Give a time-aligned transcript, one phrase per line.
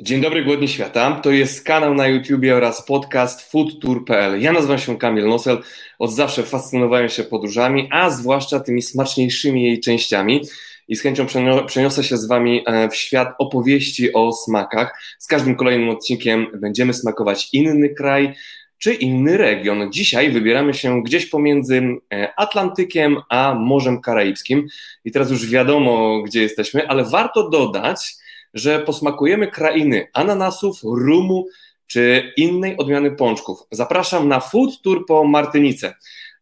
[0.00, 1.20] Dzień dobry, głodni świata.
[1.22, 4.40] To jest kanał na YouTubie oraz podcast foodtour.pl.
[4.40, 5.58] Ja nazywam się Kamil Nosel.
[5.98, 10.40] Od zawsze fascynowałem się podróżami, a zwłaszcza tymi smaczniejszymi jej częściami.
[10.88, 11.26] I z chęcią
[11.66, 15.00] przeniosę się z Wami e, w świat opowieści o smakach.
[15.18, 18.34] Z każdym kolejnym odcinkiem będziemy smakować inny kraj
[18.78, 19.92] czy inny region.
[19.92, 21.82] Dzisiaj wybieramy się gdzieś pomiędzy
[22.12, 24.66] e, Atlantykiem a Morzem Karaibskim.
[25.04, 28.23] I teraz już wiadomo, gdzie jesteśmy, ale warto dodać,
[28.54, 31.46] że posmakujemy krainy ananasów, rumu
[31.86, 33.58] czy innej odmiany pączków.
[33.70, 35.94] Zapraszam na food tour po Martynice.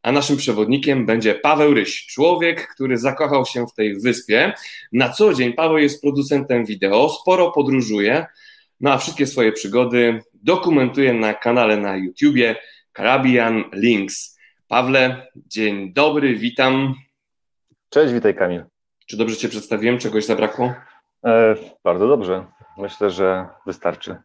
[0.02, 4.52] A naszym przewodnikiem będzie Paweł Ryś, człowiek, który zakochał się w tej wyspie.
[4.92, 8.26] Na co dzień Paweł jest producentem wideo, sporo podróżuje,
[8.80, 12.56] no a wszystkie swoje przygody dokumentuje na kanale na YouTubie
[12.96, 14.38] Caribbean Links.
[14.68, 16.94] Pawle, dzień dobry, witam.
[17.90, 18.64] Cześć, witaj Kamil.
[19.06, 19.98] Czy dobrze Cię przedstawiłem?
[19.98, 20.74] Czegoś zabrakło?
[21.26, 21.54] E,
[21.84, 22.44] bardzo dobrze.
[22.78, 24.16] Myślę, że wystarczy.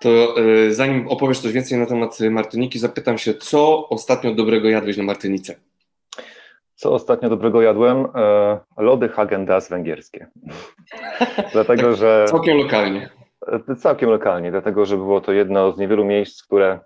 [0.00, 4.96] To e, zanim opowiesz coś więcej na temat Martyniki, zapytam się, co ostatnio dobrego jadłeś
[4.96, 5.56] na Martynice?
[6.74, 8.06] Co ostatnio dobrego jadłem?
[8.14, 10.26] E, lody Hagendas węgierskie.
[11.52, 12.24] dlatego, że...
[12.28, 13.10] Całkiem lokalnie.
[13.78, 16.78] Całkiem lokalnie, dlatego, że było to jedno z niewielu miejsc, które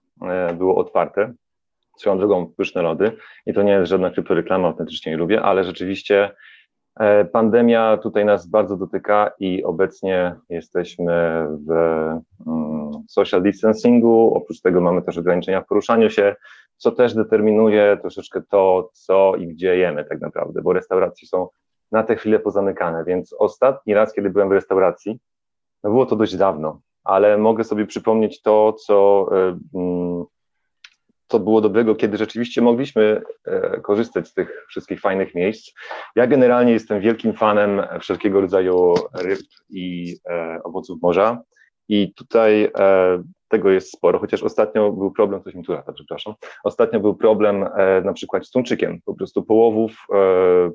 [0.55, 1.33] było otwarte.
[1.97, 3.17] Swoją drogą pyszne lody.
[3.47, 6.31] I to nie jest żadna kryptoreklama, autentycznie nie lubię, ale rzeczywiście
[7.33, 11.71] pandemia tutaj nas bardzo dotyka i obecnie jesteśmy w
[12.47, 14.35] mm, social distancingu.
[14.35, 16.37] Oprócz tego mamy też ograniczenia w poruszaniu się,
[16.77, 21.49] co też determinuje troszeczkę to, co i gdzie jemy tak naprawdę, bo restauracje są
[21.93, 23.05] na tę chwilę pozamykane.
[23.05, 25.19] Więc ostatni raz, kiedy byłem w restauracji,
[25.85, 30.25] no było to dość dawno, ale mogę sobie przypomnieć to, co e, mm,
[31.29, 35.73] co było dobrego, kiedy rzeczywiście mogliśmy e, korzystać z tych wszystkich fajnych miejsc.
[36.17, 39.41] Ja generalnie jestem wielkim fanem wszelkiego rodzaju ryb
[39.71, 41.43] i e, owoców morza.
[41.89, 46.35] I tutaj e, tego jest sporo, chociaż ostatnio był problem, coś mi tu lata, przepraszam.
[46.65, 47.65] Ostatnio był problem
[48.05, 49.01] na przykład z tuńczykiem.
[49.05, 50.07] Po prostu połowów,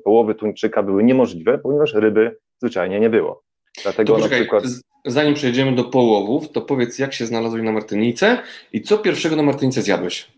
[0.04, 3.42] połowy tuńczyka były niemożliwe, ponieważ ryby zwyczajnie nie było.
[3.82, 4.64] Dlatego to poczekaj, na przykład...
[5.06, 8.38] Zanim przejdziemy do połowów, to powiedz, jak się znalazłeś na Martynice
[8.72, 10.33] i co pierwszego na Martynice zjadłeś?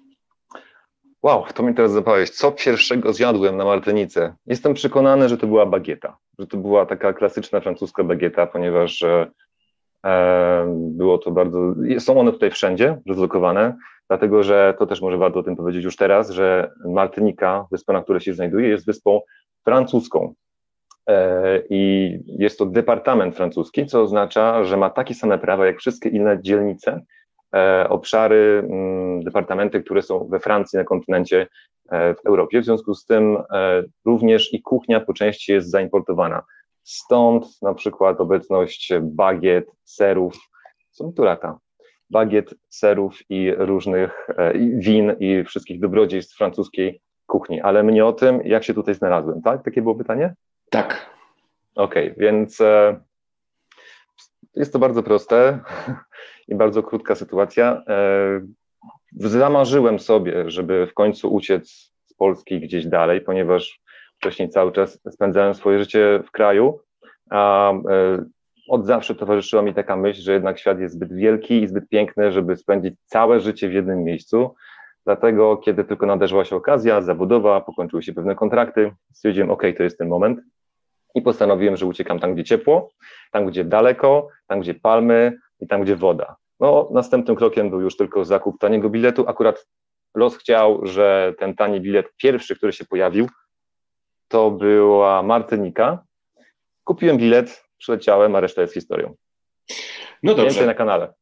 [1.26, 2.30] Wow, to mi teraz zapałeś.
[2.30, 4.34] Co pierwszego zjadłem na Martynice?
[4.46, 6.16] Jestem przekonany, że to była bagieta.
[6.38, 9.26] Że to była taka klasyczna francuska bagieta, ponieważ e,
[10.76, 11.74] było to bardzo.
[11.98, 13.76] Są one tutaj wszędzie rozlokowane,
[14.08, 18.02] dlatego że to też może warto o tym powiedzieć już teraz, że Martynika, wyspa, na
[18.02, 19.20] której się znajduje, jest wyspą
[19.64, 20.34] francuską.
[21.08, 26.08] E, I jest to departament francuski, co oznacza, że ma takie same prawa jak wszystkie
[26.08, 27.15] inne dzielnice E,
[27.88, 31.46] obszary, mm, departamenty, które są we Francji, na kontynencie,
[31.90, 32.60] e, w Europie.
[32.60, 36.42] W związku z tym e, również i kuchnia po części jest zaimportowana.
[36.82, 40.34] Stąd na przykład obecność bagiet, serów,
[40.90, 41.58] są tu lata,
[42.10, 44.28] bagiet, serów i różnych
[44.78, 47.60] win i wszystkich dobrodziejstw francuskiej kuchni.
[47.60, 49.64] Ale mnie o tym, jak się tutaj znalazłem, tak?
[49.64, 50.34] Takie było pytanie?
[50.70, 51.10] Tak.
[51.74, 52.62] Okej, okay, więc
[54.54, 55.60] jest to bardzo proste
[56.48, 57.82] i bardzo krótka sytuacja.
[57.88, 58.40] E,
[59.12, 61.70] zamarzyłem sobie, żeby w końcu uciec
[62.04, 63.80] z Polski gdzieś dalej, ponieważ
[64.16, 66.80] wcześniej cały czas spędzałem swoje życie w kraju,
[67.30, 68.24] a e,
[68.68, 72.32] od zawsze towarzyszyła mi taka myśl, że jednak świat jest zbyt wielki i zbyt piękny,
[72.32, 74.54] żeby spędzić całe życie w jednym miejscu.
[75.04, 79.98] Dlatego, kiedy tylko nadarzyła się okazja zawodowa, pokończyły się pewne kontrakty, stwierdziłem, OK, to jest
[79.98, 80.40] ten moment
[81.14, 82.90] i postanowiłem, że uciekam tam, gdzie ciepło,
[83.32, 86.36] tam, gdzie daleko, tam, gdzie palmy i tam, gdzie woda.
[86.60, 89.24] No, następnym krokiem był już tylko zakup taniego biletu.
[89.28, 89.66] Akurat
[90.14, 93.28] los chciał, że ten tani bilet pierwszy, który się pojawił,
[94.28, 96.04] to była Martynika.
[96.84, 99.14] Kupiłem bilet, przyleciałem, a reszta jest historią.
[100.22, 100.44] No dobrze.
[100.44, 101.14] Więcej na kanale.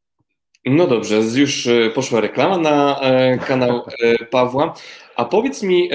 [0.67, 4.75] No dobrze, już e, poszła reklama na e, kanał e, Pawła.
[5.17, 5.91] A powiedz mi,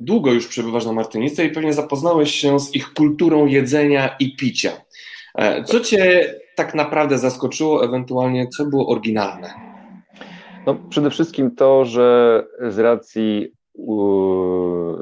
[0.00, 4.70] długo już przebywasz na Martynice i pewnie zapoznałeś się z ich kulturą jedzenia i picia.
[5.64, 9.54] Co cię tak naprawdę zaskoczyło, ewentualnie co było oryginalne?
[10.66, 13.52] No, przede wszystkim to, że z racji,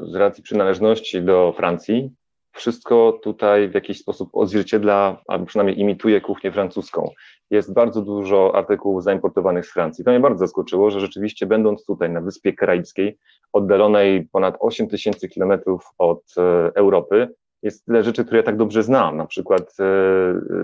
[0.01, 2.11] z racji przynależności do Francji,
[2.51, 7.09] wszystko tutaj w jakiś sposób odzwierciedla, albo przynajmniej imituje kuchnię francuską.
[7.51, 10.05] Jest bardzo dużo artykułów zaimportowanych z Francji.
[10.05, 13.17] To mnie bardzo zaskoczyło, że rzeczywiście będąc tutaj na Wyspie Karaibskiej,
[13.53, 17.27] oddalonej ponad 8 tysięcy kilometrów od e, Europy,
[17.63, 19.73] jest tyle rzeczy, które ja tak dobrze znam, na przykład e,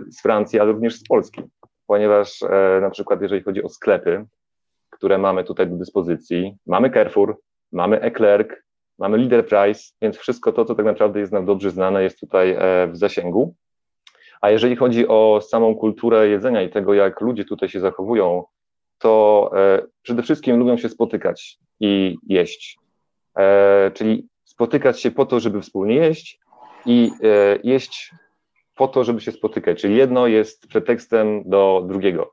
[0.10, 1.42] z Francji, ale również z Polski,
[1.88, 4.26] ponieważ e, na przykład jeżeli chodzi o sklepy,
[4.90, 7.38] które mamy tutaj do dyspozycji, mamy Carrefour,
[7.72, 8.50] mamy Eclerc,
[9.00, 12.58] mamy Leader Price, więc wszystko to, co tak naprawdę jest nam dobrze znane, jest tutaj
[12.92, 13.56] w zasięgu.
[14.42, 18.44] A jeżeli chodzi o samą kulturę jedzenia i tego, jak ludzie tutaj się zachowują,
[18.98, 22.80] to e, przede wszystkim lubią się spotykać i jeść.
[23.38, 26.40] E, czyli spotykać się po to, żeby wspólnie jeść
[26.86, 28.12] i e, jeść
[28.76, 29.82] po to, żeby się spotykać.
[29.82, 32.32] Czyli jedno jest pretekstem do drugiego.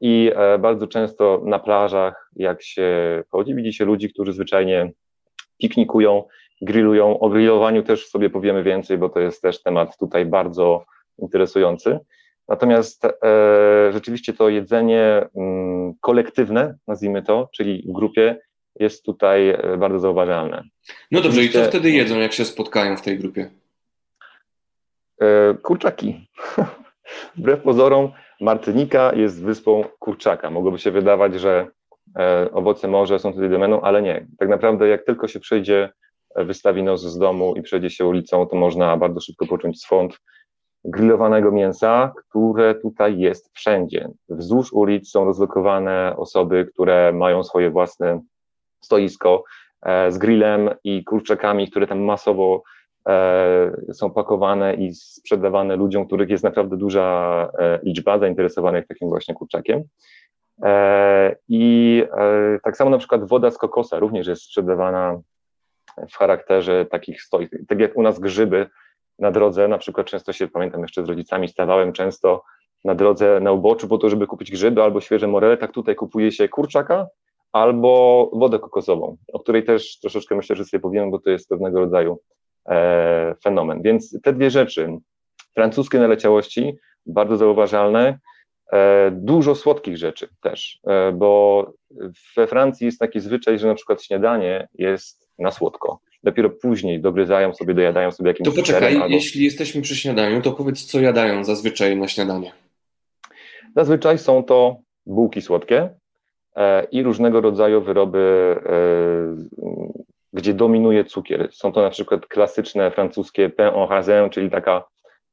[0.00, 2.88] I e, bardzo często na plażach, jak się
[3.30, 4.92] chodzi, widzi się ludzi, którzy zwyczajnie
[5.58, 6.24] piknikują,
[6.62, 7.18] grillują.
[7.18, 10.84] O grillowaniu też sobie powiemy więcej, bo to jest też temat tutaj bardzo
[11.18, 11.98] interesujący.
[12.48, 13.10] Natomiast e,
[13.92, 18.36] rzeczywiście to jedzenie mm, kolektywne, nazwijmy to, czyli w grupie,
[18.80, 20.62] jest tutaj e, bardzo zauważalne.
[21.10, 23.50] No dobrze, i co wtedy jedzą, jak się spotkają w tej grupie?
[25.22, 26.28] E, kurczaki.
[27.36, 30.50] Wbrew pozorom, Martynika jest wyspą kurczaka.
[30.50, 31.66] Mogłoby się wydawać, że
[32.18, 34.26] e, owoce morza są tutaj domeną, ale nie.
[34.38, 35.92] Tak naprawdę, jak tylko się przejdzie,
[36.36, 40.18] wystawi nos z domu i przejdzie się ulicą, to można bardzo szybko poczuć swąd
[40.84, 44.08] grillowanego mięsa, które tutaj jest wszędzie.
[44.28, 48.20] Wzdłuż ulic są rozlokowane osoby, które mają swoje własne
[48.80, 49.44] stoisko
[49.82, 52.72] e, z grillem i kurczakami, które tam masowo e,
[53.92, 59.82] są pakowane i sprzedawane ludziom, których jest naprawdę duża e, liczba zainteresowanych takim właśnie kurczakiem.
[61.48, 62.04] I
[62.64, 65.20] tak samo na przykład woda z kokosa również jest sprzedawana
[66.10, 67.52] w charakterze takich stoisk.
[67.68, 68.66] Tak jak u nas grzyby
[69.18, 72.42] na drodze, na przykład często się, pamiętam jeszcze z rodzicami, stawałem często
[72.84, 76.32] na drodze na uboczu po to, żeby kupić grzyby albo świeże morele, tak tutaj kupuje
[76.32, 77.06] się kurczaka
[77.52, 81.80] albo wodę kokosową, o której też troszeczkę myślę, że sobie powiem, bo to jest pewnego
[81.80, 82.41] rodzaju e,
[83.42, 83.82] fenomen.
[83.82, 84.88] Więc te dwie rzeczy,
[85.54, 86.76] francuskie naleciałości,
[87.06, 88.18] bardzo zauważalne,
[88.72, 91.72] e, dużo słodkich rzeczy też, e, bo
[92.36, 96.00] we Francji jest taki zwyczaj, że na przykład śniadanie jest na słodko.
[96.22, 99.14] Dopiero później dogryzają sobie, dojadają sobie jakimś To poczekaj, albo...
[99.14, 102.52] jeśli jesteśmy przy śniadaniu, to powiedz, co jadają zazwyczaj na śniadanie.
[103.76, 104.76] Zazwyczaj są to
[105.06, 105.88] bułki słodkie,
[106.56, 108.76] E, i różnego rodzaju wyroby, e,
[110.32, 111.48] gdzie dominuje cukier.
[111.52, 114.84] Są to na przykład klasyczne francuskie pain en raisin, czyli taka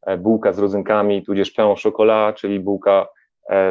[0.02, 3.08] e, bułka z rodzynkami, tudzież pain au chocolat, czyli bułka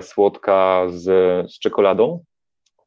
[0.00, 1.04] słodka z,
[1.52, 2.24] z czekoladą,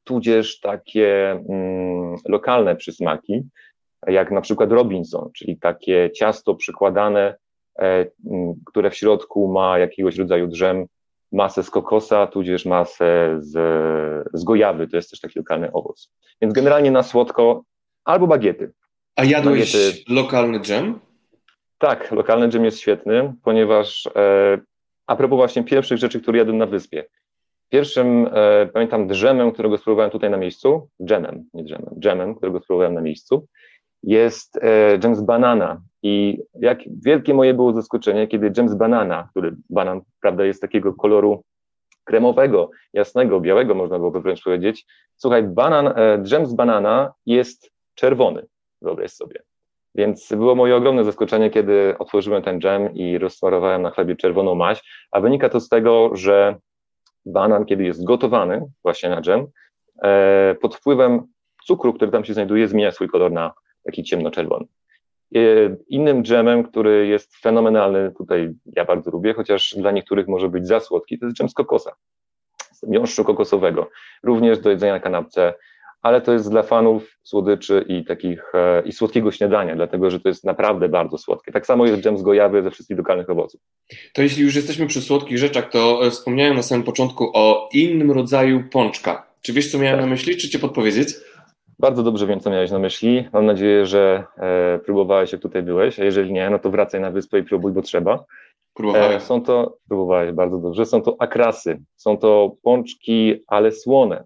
[0.03, 3.43] tudzież takie mm, lokalne przysmaki,
[4.07, 7.35] jak na przykład Robinson, czyli takie ciasto przykładane,
[7.79, 8.05] e,
[8.65, 10.85] które w środku ma jakiegoś rodzaju drzem
[11.31, 13.53] masę z kokosa, tudzież masę z,
[14.33, 16.11] z gojawy, to jest też taki lokalny owoc.
[16.41, 17.63] Więc generalnie na słodko
[18.05, 18.71] albo bagiety.
[19.15, 20.13] A jadłeś bagiety.
[20.13, 20.99] lokalny dżem?
[21.77, 24.59] Tak, lokalny dżem jest świetny, ponieważ e,
[25.07, 27.05] a propos właśnie pierwszych rzeczy, które jadłem na wyspie.
[27.69, 32.93] Pierwszym, e, pamiętam, drzemem, którego spróbowałem tutaj na miejscu, dżemem, nie dżemem, dżemem, którego spróbowałem
[32.93, 33.47] na miejscu,
[34.03, 35.81] jest e, dżem z banana.
[36.03, 40.93] I jak wielkie moje było zaskoczenie, kiedy dżem z banana, który banan, prawda, jest takiego
[40.93, 41.43] koloru
[42.03, 44.85] kremowego, jasnego, białego, można byłoby wręcz powiedzieć.
[45.15, 47.71] Słuchaj, banan, e, dżem z banana jest
[48.01, 48.45] czerwony,
[48.81, 49.43] wyobraź sobie.
[49.95, 55.07] Więc było moje ogromne zaskoczenie, kiedy otworzyłem ten dżem i rozsmarowałem na chlebie czerwoną maść,
[55.11, 56.55] a wynika to z tego, że
[57.25, 59.47] banan, kiedy jest gotowany właśnie na dżem,
[60.03, 61.23] e, pod wpływem
[61.65, 63.53] cukru, który tam się znajduje, zmienia swój kolor na
[63.83, 64.65] taki ciemnoczerwony.
[65.35, 65.39] E,
[65.87, 70.79] innym dżemem, który jest fenomenalny, tutaj ja bardzo lubię, chociaż dla niektórych może być za
[70.79, 71.91] słodki, to jest dżem z kokosa,
[72.71, 73.89] z miąższu kokosowego,
[74.23, 75.53] również do jedzenia na kanapce,
[76.01, 80.29] ale to jest dla fanów słodyczy i takich e, i słodkiego śniadania, dlatego że to
[80.29, 81.51] jest naprawdę bardzo słodkie.
[81.51, 83.61] Tak samo jest dżem z gojawy ze wszystkich lokalnych owoców.
[84.13, 88.11] To jeśli już jesteśmy przy słodkich rzeczach, to e, wspomniałem na samym początku o innym
[88.11, 89.31] rodzaju pączka.
[89.41, 90.05] Czy wiesz, co miałem tak.
[90.05, 91.13] na myśli, czy cię podpowiedzieć?
[91.79, 93.27] Bardzo dobrze wiem, co miałeś na myśli.
[93.33, 97.11] Mam nadzieję, że e, próbowałeś, jak tutaj byłeś, a jeżeli nie, no to wracaj na
[97.11, 98.25] wyspę i próbuj, bo trzeba.
[98.73, 99.17] Próbowałem.
[99.17, 104.23] E, są to, próbowałeś bardzo dobrze, są to akrasy, są to pączki, ale słone.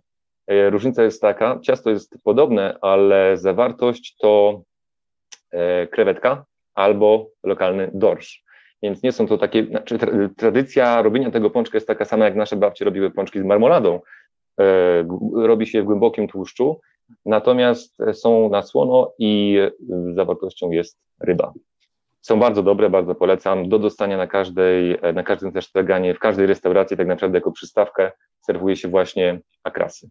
[0.47, 4.61] E, różnica jest taka, ciasto jest podobne, ale zawartość to
[5.51, 8.43] e, krewetka albo lokalny dorsz.
[8.83, 9.97] Więc nie są to takie, znaczy
[10.37, 13.99] tradycja robienia tego pączka jest taka sama, jak nasze babcie robiły pączki z marmoladą.
[14.59, 16.79] E, robi się w głębokim tłuszczu,
[17.25, 19.59] natomiast są na słono i
[20.13, 21.53] zawartością jest ryba.
[22.21, 23.69] Są bardzo dobre, bardzo polecam.
[23.69, 28.11] Do dostania na, każdej, na każdym też targanie, w każdej restauracji, tak naprawdę jako przystawkę,
[28.41, 30.09] serwuje się właśnie akrasy.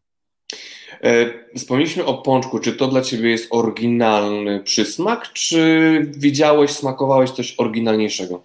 [1.03, 2.59] E, wspomnieliśmy o pączku.
[2.59, 5.61] Czy to dla Ciebie jest oryginalny przysmak, czy
[6.17, 8.45] widziałeś, smakowałeś coś oryginalniejszego?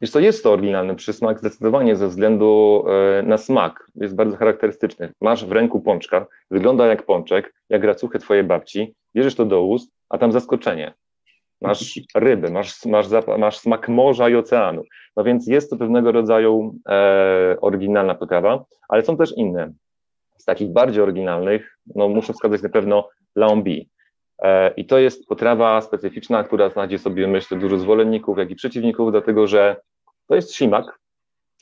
[0.00, 3.90] Wiesz co, jest to oryginalny przysmak zdecydowanie ze względu e, na smak.
[3.94, 5.12] Jest bardzo charakterystyczny.
[5.20, 9.90] Masz w ręku pączka, wygląda jak pączek, jak racuchy twojej babci, bierzesz to do ust,
[10.08, 10.94] a tam zaskoczenie.
[11.60, 13.06] masz ryby, masz, masz,
[13.38, 14.82] masz smak morza i oceanu.
[15.16, 19.72] No więc jest to pewnego rodzaju e, oryginalna potrawa, ale są też inne.
[20.48, 23.90] Takich bardziej oryginalnych, no muszę wskazać na pewno lambi.
[24.42, 29.10] E, I to jest potrawa specyficzna, która znajdzie sobie, myślę, dużo zwolenników, jak i przeciwników,
[29.10, 29.76] dlatego że
[30.28, 30.98] to jest ślimak.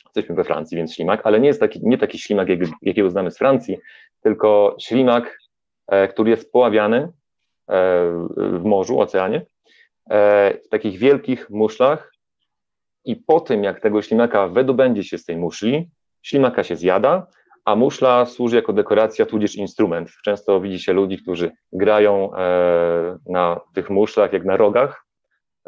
[0.04, 3.30] Jesteśmy we Francji, więc ślimak, ale nie jest taki, nie taki ślimak, jak, jakiego znamy
[3.30, 3.78] z Francji,
[4.20, 5.38] tylko ślimak,
[5.86, 7.08] e, który jest poławiany e,
[8.36, 9.46] w morzu, oceanie,
[10.64, 12.12] w takich wielkich muszlach
[13.04, 15.90] i po tym, jak tego ślimaka wydobędzie się z tej muszli,
[16.22, 17.26] ślimaka się zjada,
[17.66, 20.10] a muszla służy jako dekoracja, tudzież instrument.
[20.24, 25.06] Często widzi się ludzi, którzy grają e, na tych muszlach, jak na rogach.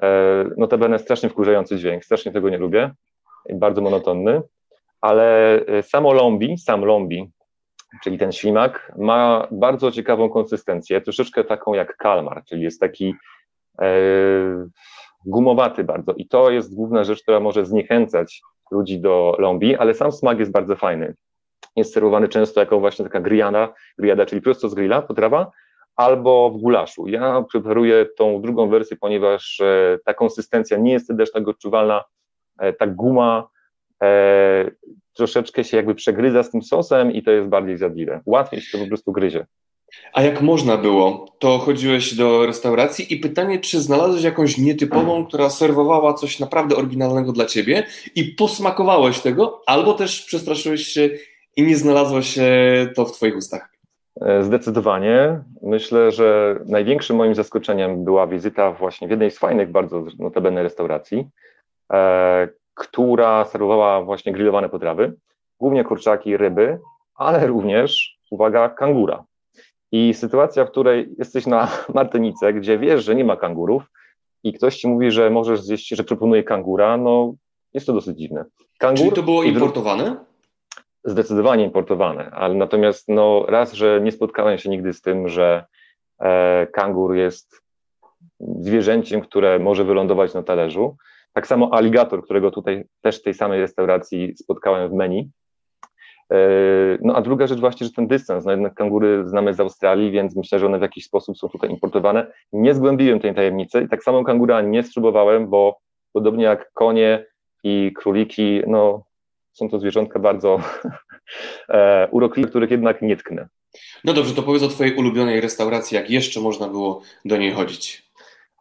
[0.02, 2.90] E, notabene strasznie wkurzający dźwięk, strasznie tego nie lubię,
[3.54, 4.42] bardzo monotonny,
[5.00, 7.30] ale e, samo lombi, sam lombi,
[8.04, 13.14] czyli ten ślimak, ma bardzo ciekawą konsystencję, troszeczkę taką jak kalmar, czyli jest taki
[15.26, 16.12] gumowaty bardzo.
[16.12, 20.52] I to jest główna rzecz, która może zniechęcać ludzi do lombi, ale sam smak jest
[20.52, 21.14] bardzo fajny
[21.76, 25.50] jest serwowany często jako właśnie taka griada, griada czyli prosto z grilla potrawa,
[25.96, 27.08] albo w gulaszu.
[27.08, 32.04] Ja preferuję tą drugą wersję, ponieważ e, ta konsystencja nie jest też tak odczuwalna,
[32.58, 33.48] e, ta guma
[34.02, 34.70] e,
[35.12, 38.20] troszeczkę się jakby przegryza z tym sosem i to jest bardziej zjadliwe.
[38.26, 39.46] Łatwiej się to po prostu gryzie.
[40.12, 45.50] A jak można było, to chodziłeś do restauracji i pytanie, czy znalazłeś jakąś nietypową, która
[45.50, 51.10] serwowała coś naprawdę oryginalnego dla ciebie i posmakowałeś tego, albo też przestraszyłeś się
[51.58, 52.50] i nie znalazło się
[52.94, 53.68] to w Twoich ustach?
[54.20, 55.40] E, zdecydowanie.
[55.62, 61.28] Myślę, że największym moim zaskoczeniem była wizyta właśnie w jednej z fajnych bardzo notabene restauracji,
[61.92, 65.12] e, która serwowała właśnie grillowane potrawy,
[65.60, 66.78] głównie kurczaki, ryby,
[67.14, 69.24] ale również, uwaga, kangura.
[69.92, 73.82] I sytuacja, w której jesteś na Martynice, gdzie wiesz, że nie ma kangurów
[74.44, 77.34] i ktoś ci mówi, że możesz zjeść, że proponuje kangura, no
[77.74, 78.44] jest to dosyć dziwne.
[78.78, 80.27] Kangur Czyli to było importowane?
[81.04, 85.64] Zdecydowanie importowane, ale natomiast no, raz, że nie spotkałem się nigdy z tym, że
[86.20, 87.62] e, kangur jest
[88.40, 90.96] zwierzęciem, które może wylądować na talerzu.
[91.32, 95.30] Tak samo aligator, którego tutaj też w tej samej restauracji spotkałem w menu.
[96.32, 96.38] E,
[97.02, 100.36] no a druga rzecz właśnie, że ten dystans, no jednak kangury znamy z Australii, więc
[100.36, 102.26] myślę, że one w jakiś sposób są tutaj importowane.
[102.52, 105.78] Nie zgłębiłem tej tajemnicy i tak samo kangura nie spróbowałem, bo
[106.12, 107.26] podobnie jak konie
[107.64, 109.07] i króliki, no
[109.58, 110.60] są to zwierzątka bardzo
[111.68, 113.48] e, urokliwe, których jednak nie tknę.
[114.04, 118.08] No dobrze, to powiedz o Twojej ulubionej restauracji, jak jeszcze można było do niej chodzić.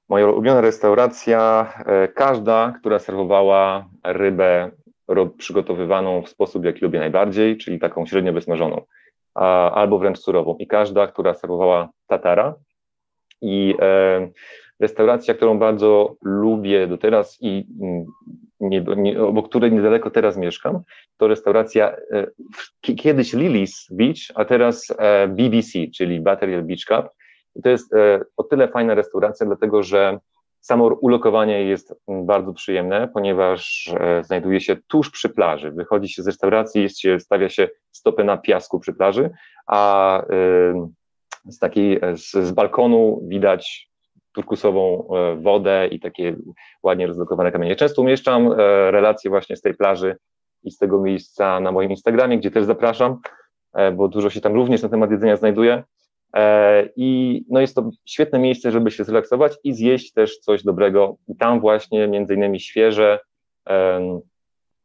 [0.10, 4.72] Moja ulubiona restauracja, e, każda, która serwowała rybę
[5.38, 8.86] przygotowywaną w sposób, jaki lubię najbardziej, czyli taką średnio wysmażoną,
[9.74, 10.56] albo wręcz surową.
[10.60, 12.56] I każda, która serwowała tatara.
[13.42, 14.30] I e,
[14.80, 18.06] restauracja, którą bardzo lubię do teraz i mm,
[18.60, 20.80] nie, nie, obok której niedaleko teraz mieszkam,
[21.18, 22.28] to restauracja e,
[22.82, 27.06] kiedyś Lily's Beach, a teraz e, BBC, czyli Battery Beach Club.
[27.56, 30.20] I to jest e, o tyle fajna restauracja, dlatego że
[30.60, 35.72] samo ulokowanie jest bardzo przyjemne, ponieważ znajduje się tuż przy plaży.
[35.72, 39.30] Wychodzi się z restauracji, jest się, stawia się stopę na piasku przy plaży,
[39.68, 40.24] a
[41.46, 43.87] z takiej, z, z balkonu widać
[44.38, 46.36] turkusową e, wodę i takie
[46.84, 47.76] ładnie rozlokowane kamienie.
[47.76, 48.56] Często umieszczam e,
[48.92, 50.16] relacje właśnie z tej plaży
[50.64, 53.20] i z tego miejsca na moim Instagramie, gdzie też zapraszam,
[53.74, 55.84] e, bo dużo się tam również na temat jedzenia znajduje.
[56.96, 61.18] I no jest to świetne miejsce, żeby się zrelaksować i zjeść też coś dobrego.
[61.28, 63.20] I tam właśnie między innymi świeże,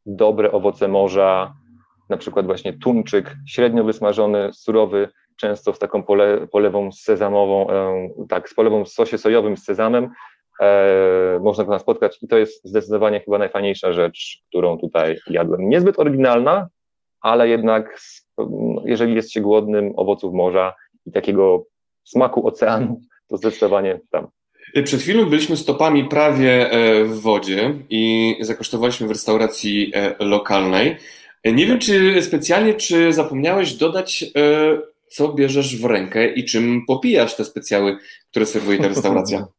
[0.06, 1.54] dobre owoce morza,
[2.09, 8.49] na przykład właśnie tuńczyk, średnio wysmażony, surowy, często z taką pole, polewą sezamową, e, tak,
[8.49, 10.11] z polewą w sosie sojowym z sezamem.
[10.61, 15.69] E, można go spotkać i to jest zdecydowanie chyba najfajniejsza rzecz, którą tutaj jadłem.
[15.69, 16.69] Niezbyt oryginalna,
[17.21, 18.01] ale jednak
[18.85, 20.75] jeżeli jest się głodnym owoców morza
[21.07, 21.65] i takiego
[22.05, 24.27] smaku oceanu, to zdecydowanie tam.
[24.85, 30.97] Przed chwilą byliśmy stopami prawie e, w wodzie i zakosztowaliśmy w restauracji lokalnej.
[31.45, 34.25] Nie wiem, czy specjalnie, czy zapomniałeś dodać
[35.12, 37.97] co bierzesz w rękę i czym popijasz te specjały,
[38.31, 39.47] które serwuje ta restauracja?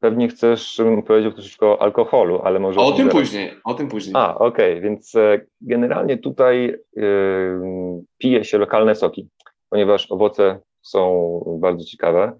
[0.00, 2.80] Pewnie chcesz, żebym powiedział troszeczkę o alkoholu, ale może...
[2.80, 4.14] O tym później, o tym później.
[4.16, 6.76] A, okej, okay, więc e, generalnie tutaj
[8.18, 9.28] pije się lokalne soki,
[9.70, 12.32] ponieważ owoce są bardzo ciekawe.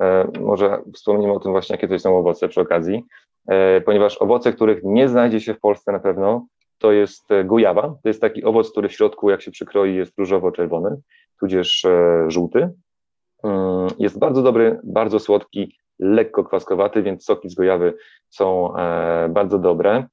[0.00, 3.04] E, może wspomnimy o tym właśnie, jakie to są owoce przy okazji,
[3.48, 6.46] e, ponieważ owoce, których nie znajdzie się w Polsce na pewno,
[6.78, 7.82] to jest e, gujawa.
[7.82, 10.96] To jest taki owoc, który w środku, jak się przykroi, jest różowo-czerwony,
[11.40, 12.70] tudzież e, żółty.
[13.44, 17.94] Mm, jest bardzo dobry, bardzo słodki, lekko kwaskowaty, więc soki z gojawy
[18.28, 20.06] są e, bardzo dobre.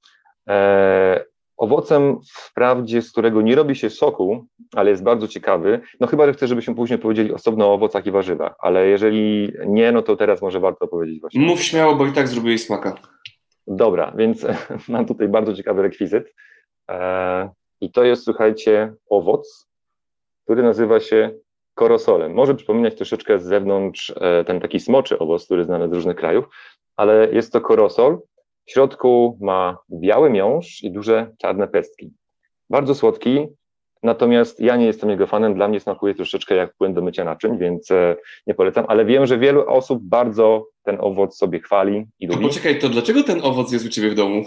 [1.57, 4.45] Owocem wprawdzie, z którego nie robi się soku,
[4.75, 8.11] ale jest bardzo ciekawy, no chyba, że chcę, żebyśmy później powiedzieli osobno o owocach i
[8.11, 11.41] warzywach, ale jeżeli nie, no to teraz może warto powiedzieć właśnie.
[11.41, 12.95] Mów śmiało, bo i tak zrobiłeś smaka.
[13.67, 14.45] Dobra, więc
[14.89, 16.33] mam tutaj bardzo ciekawy rekwizyt
[17.81, 19.67] i to jest, słuchajcie, owoc,
[20.43, 21.31] który nazywa się
[21.73, 22.33] korosolem.
[22.33, 26.45] Może przypominać troszeczkę z zewnątrz e, ten taki smoczy owoc, który znany z różnych krajów,
[26.95, 28.19] ale jest to korosol.
[28.65, 32.13] W środku ma biały miąższ i duże czarne pestki.
[32.69, 33.47] Bardzo słodki,
[34.03, 35.55] natomiast ja nie jestem jego fanem.
[35.55, 38.15] Dla mnie smakuje troszeczkę jak płyn do mycia naczyń, więc e,
[38.47, 42.41] nie polecam, ale wiem, że wielu osób bardzo ten owoc sobie chwali i lubi.
[42.41, 44.43] To poczekaj, to dlaczego ten owoc jest u Ciebie w domu?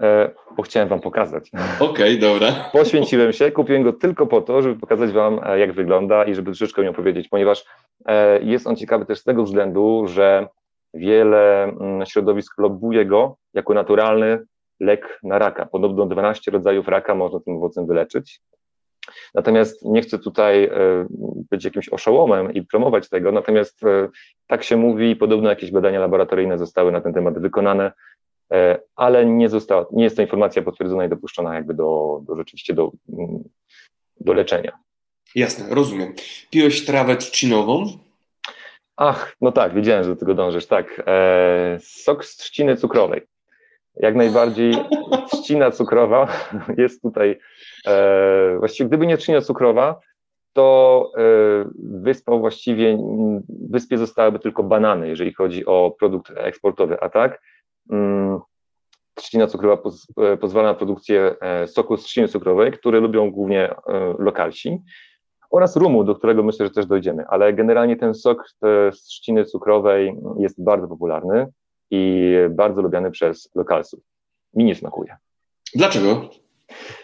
[0.00, 1.50] E, bo chciałem Wam pokazać.
[1.80, 2.70] Okej, okay, dobra.
[2.72, 6.50] Poświęciłem się, kupiłem go tylko po to, żeby pokazać Wam, e, jak wygląda i żeby
[6.50, 7.64] troszeczkę nim opowiedzieć, ponieważ
[8.06, 10.48] e, jest on ciekawy też z tego względu, że
[10.94, 14.38] wiele mm, środowisk lobuje go jako naturalny
[14.80, 15.66] lek na raka.
[15.66, 18.40] Podobno 12 rodzajów raka można tym owocem wyleczyć.
[19.34, 20.70] Natomiast nie chcę tutaj
[21.50, 23.80] być jakimś oszołomem i promować tego, natomiast
[24.46, 27.92] tak się mówi, podobno jakieś badania laboratoryjne zostały na ten temat wykonane
[28.96, 32.92] ale nie została, nie jest to informacja potwierdzona i dopuszczona jakby do, do rzeczywiście do,
[34.20, 34.78] do leczenia.
[35.34, 36.14] Jasne, rozumiem.
[36.50, 37.86] Piłeś trawę trzcinową?
[38.96, 41.02] Ach, no tak, wiedziałem, że do tego dążysz, tak.
[41.06, 43.22] E, sok z trzciny cukrowej.
[43.96, 44.74] Jak najbardziej
[45.30, 46.28] trzcina cukrowa
[46.78, 47.38] jest tutaj,
[47.86, 50.00] e, właściwie gdyby nie trzcina cukrowa,
[50.52, 51.20] to e,
[51.78, 52.98] wyspą właściwie,
[53.48, 57.53] wyspie zostałyby tylko banany, jeżeli chodzi o produkt eksportowy, a tak Mm,
[59.14, 63.70] trzcina cukrowa poz, e, pozwala na produkcję e, soku z trzciny cukrowej, który lubią głównie
[63.70, 63.74] e,
[64.18, 64.82] lokalsi,
[65.50, 68.44] oraz rumu, do którego myślę, że też dojdziemy, ale generalnie ten sok
[68.92, 71.46] z trzciny cukrowej jest bardzo popularny
[71.90, 74.00] i bardzo lubiany przez lokalsów.
[74.54, 75.16] Mi nie smakuje.
[75.74, 76.28] Dlaczego?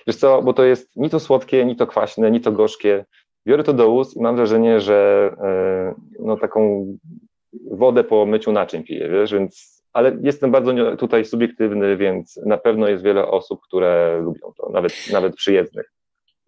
[0.07, 3.05] Wiesz co, bo to jest ni to słodkie, ni to kwaśne, ni to gorzkie.
[3.47, 5.31] Biorę to do ust i mam wrażenie, że
[6.21, 6.87] no, taką
[7.71, 12.89] wodę po myciu naczyń piję, wiesz, więc ale jestem bardzo tutaj subiektywny, więc na pewno
[12.89, 15.93] jest wiele osób, które lubią to, nawet, nawet przyjezdnych.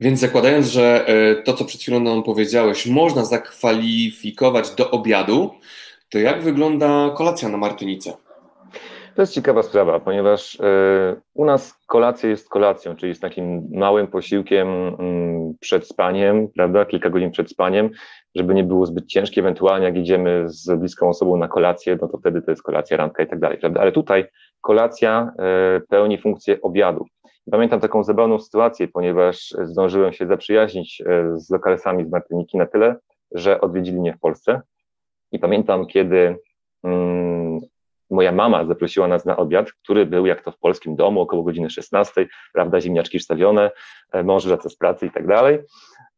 [0.00, 5.50] Więc zakładając, że e, to, co przed chwilą nam powiedziałeś, można zakwalifikować do obiadu,
[6.08, 8.12] to jak wygląda kolacja na Martynice?
[9.14, 14.06] To jest ciekawa sprawa, ponieważ e, u nas kolacja jest kolacją, czyli jest takim małym
[14.06, 17.90] posiłkiem mm, przed spaniem, prawda, kilka godzin przed spaniem,
[18.34, 22.18] żeby nie było zbyt ciężkie, ewentualnie jak idziemy z bliską osobą na kolację, no to
[22.18, 24.24] wtedy to jest kolacja, randka i tak dalej, prawda, ale tutaj
[24.60, 27.06] kolacja e, pełni funkcję obiadu.
[27.50, 32.96] Pamiętam taką zabawną sytuację, ponieważ zdążyłem się zaprzyjaźnić e, z lokalsami z Martyniki na tyle,
[33.32, 34.60] że odwiedzili mnie w Polsce
[35.32, 36.36] i pamiętam, kiedy
[36.84, 37.60] mm,
[38.10, 41.70] moja mama zaprosiła nas na obiad, który był jak to w polskim domu, około godziny
[41.70, 43.70] 16, prawda, ziemniaczki wstawione,
[44.12, 45.58] e, mąż wraca z pracy i tak dalej.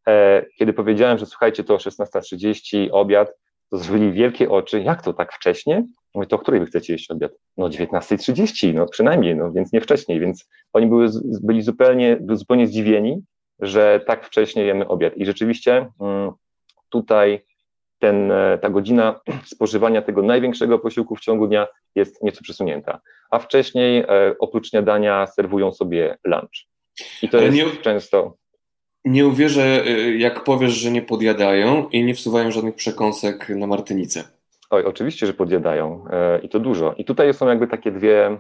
[0.09, 3.33] E, kiedy powiedziałem, że słuchajcie, to 16.30 obiad,
[3.71, 5.85] to zrobili wielkie oczy, jak to tak wcześnie?
[6.15, 7.33] Mówię, to o której wy chcecie jeść obiad?
[7.57, 11.09] No 19.30, no przynajmniej, no więc nie wcześniej, więc oni były,
[11.43, 13.23] byli zupełnie, zupełnie zdziwieni,
[13.61, 15.17] że tak wcześnie jemy obiad.
[15.17, 16.33] I rzeczywiście mm,
[16.89, 17.45] tutaj
[17.99, 19.21] ten, e, ta godzina
[19.55, 23.01] spożywania tego największego posiłku w ciągu dnia jest nieco przesunięta.
[23.31, 26.67] A wcześniej e, oprócz śniadania serwują sobie lunch.
[27.23, 28.37] I to jest nie, często.
[29.05, 34.25] Nie uwierzę, e, jak powiesz, że nie podjadają i nie wsuwają żadnych przekąsek na martynicę.
[34.71, 36.05] Oj, oczywiście, że podjadają
[36.43, 36.95] i to dużo.
[36.97, 38.39] I tutaj są jakby takie dwie,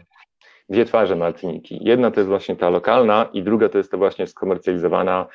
[0.68, 1.78] dwie twarze martyniki.
[1.82, 5.28] Jedna to jest właśnie ta lokalna i druga to jest ta właśnie skomercjalizowana,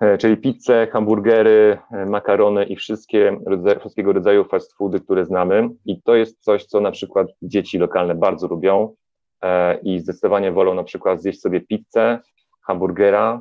[0.00, 3.40] E, czyli pizze, hamburgery, e, makarony i wszystkie
[3.80, 5.68] wszystkiego rodzaju fast foody, które znamy.
[5.86, 8.94] I to jest coś, co na przykład dzieci lokalne bardzo lubią
[9.42, 12.18] e, i zdecydowanie wolą na przykład zjeść sobie pizzę,
[12.62, 13.40] hamburgera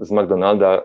[0.00, 0.82] z, McDonalda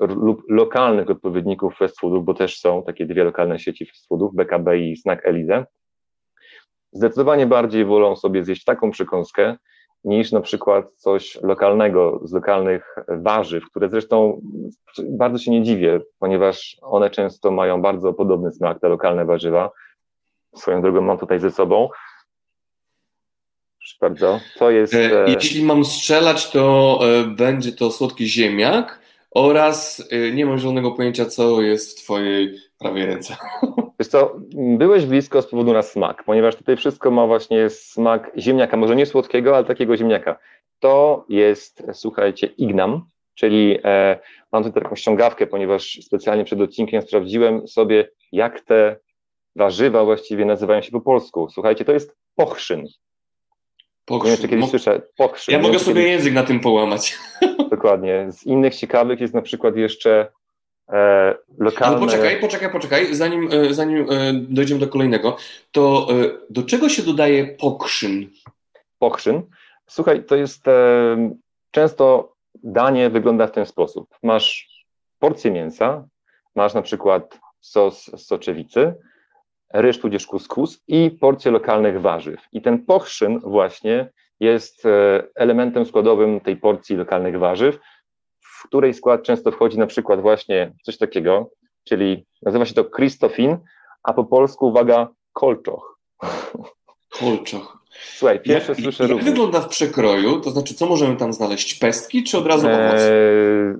[0.00, 4.78] lub lokalnych odpowiedników fast foodów, bo też są takie dwie lokalne sieci fast foodów, BKB
[4.78, 5.66] i Snack Elize.
[6.92, 9.56] Zdecydowanie bardziej wolą sobie zjeść taką przekąskę,
[10.04, 14.40] niż na przykład coś lokalnego, z lokalnych warzyw, które zresztą
[15.10, 19.70] bardzo się nie dziwię, ponieważ one często mają bardzo podobny smak, te lokalne warzywa.
[20.54, 21.88] Swoją drogą mam tutaj ze sobą.
[24.00, 24.94] Bardzo, to jest...
[24.94, 30.92] E, e, jeśli mam strzelać, to e, będzie to słodki ziemniak oraz nie mam żadnego
[30.92, 33.36] pojęcia, co jest w twojej prawej ręce.
[34.00, 38.76] Wiesz co, byłeś blisko z powodu na smak, ponieważ tutaj wszystko ma właśnie smak ziemniaka,
[38.76, 40.38] może nie słodkiego, ale takiego ziemniaka.
[40.78, 43.02] To jest, słuchajcie, ignam,
[43.34, 44.18] czyli e,
[44.52, 48.96] mam tutaj taką ściągawkę, ponieważ specjalnie przed odcinkiem sprawdziłem sobie, jak te
[49.56, 51.48] warzywa właściwie nazywają się po polsku.
[51.50, 52.86] Słuchajcie, to jest pochrzyn.
[54.36, 55.02] Czy kiedyś Mo słyszę.
[55.16, 55.52] Pochrzyn.
[55.52, 56.12] Ja mogę sobie kiedyś...
[56.12, 57.18] język na tym połamać.
[57.70, 58.26] Dokładnie.
[58.30, 60.32] Z innych ciekawych jest na przykład jeszcze
[60.88, 61.96] e, lokalne...
[61.96, 63.14] Ale poczekaj, poczekaj, poczekaj.
[63.14, 65.36] Zanim, e, zanim e, dojdziemy do kolejnego,
[65.72, 66.14] to e,
[66.50, 68.30] do czego się dodaje pokrzyn?
[68.98, 69.42] Pokrzyn?
[69.86, 71.30] Słuchaj, to jest e,
[71.70, 74.08] często danie wygląda w ten sposób.
[74.22, 74.68] Masz
[75.18, 76.04] porcję mięsa,
[76.54, 78.94] masz na przykład sos z soczewicy,
[79.74, 82.40] ryż tudzież kuskus i porcję lokalnych warzyw.
[82.52, 87.78] I ten pochrzyn właśnie jest e, elementem składowym tej porcji lokalnych warzyw,
[88.40, 91.50] w której skład często wchodzi na przykład właśnie coś takiego,
[91.84, 93.58] czyli nazywa się to Kristofin,
[94.02, 95.98] a po polsku, uwaga, kolczoch.
[97.20, 97.78] Kolczoch.
[97.90, 99.28] Słuchaj, pierwsze jak, słyszę jak również.
[99.28, 100.40] wygląda w przekroju?
[100.40, 101.78] To znaczy, co możemy tam znaleźć?
[101.78, 102.94] Pestki czy od razu owoc?
[102.94, 103.74] Eee,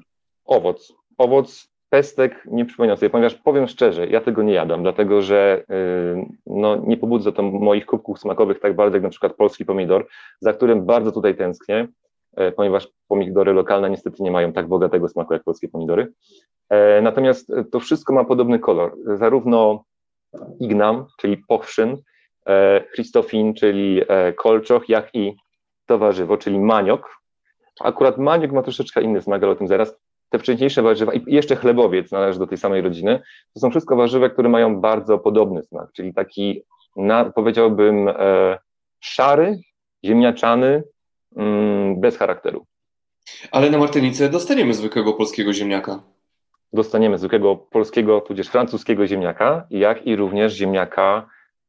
[0.45, 0.93] owoc.
[1.19, 6.27] Owoc, pestek nie przypominam sobie, ponieważ powiem szczerze, ja tego nie jadam, dlatego że yy,
[6.47, 10.07] no, nie pobudza to moich kubków smakowych tak bardzo jak na przykład polski pomidor,
[10.41, 11.89] za którym bardzo tutaj tęsknię,
[12.37, 16.13] yy, ponieważ pomidory lokalne niestety nie mają tak bogatego smaku jak polskie pomidory.
[16.71, 18.97] Yy, natomiast to wszystko ma podobny kolor.
[19.05, 19.85] Zarówno
[20.61, 21.97] ignam, czyli pochrzyn,
[22.49, 25.37] E, Christofin, czyli e, kolczoch, jak i
[25.87, 27.19] to warzywo, czyli maniok.
[27.81, 29.97] Akurat maniok ma troszeczkę inny smak, ale o tym zaraz.
[30.31, 33.23] Te wcześniejsze warzywa i jeszcze chlebowiec należy do tej samej rodziny.
[33.55, 36.63] To są wszystko warzywa, które mają bardzo podobny smak, czyli taki,
[36.97, 38.59] na, powiedziałbym, e,
[39.01, 39.59] szary,
[40.05, 40.83] ziemniaczany,
[41.37, 42.67] mm, bez charakteru.
[43.51, 46.01] Ale na Martynice dostaniemy zwykłego polskiego ziemniaka.
[46.73, 51.29] Dostaniemy zwykłego polskiego, tudzież francuskiego ziemniaka, jak i również ziemniaka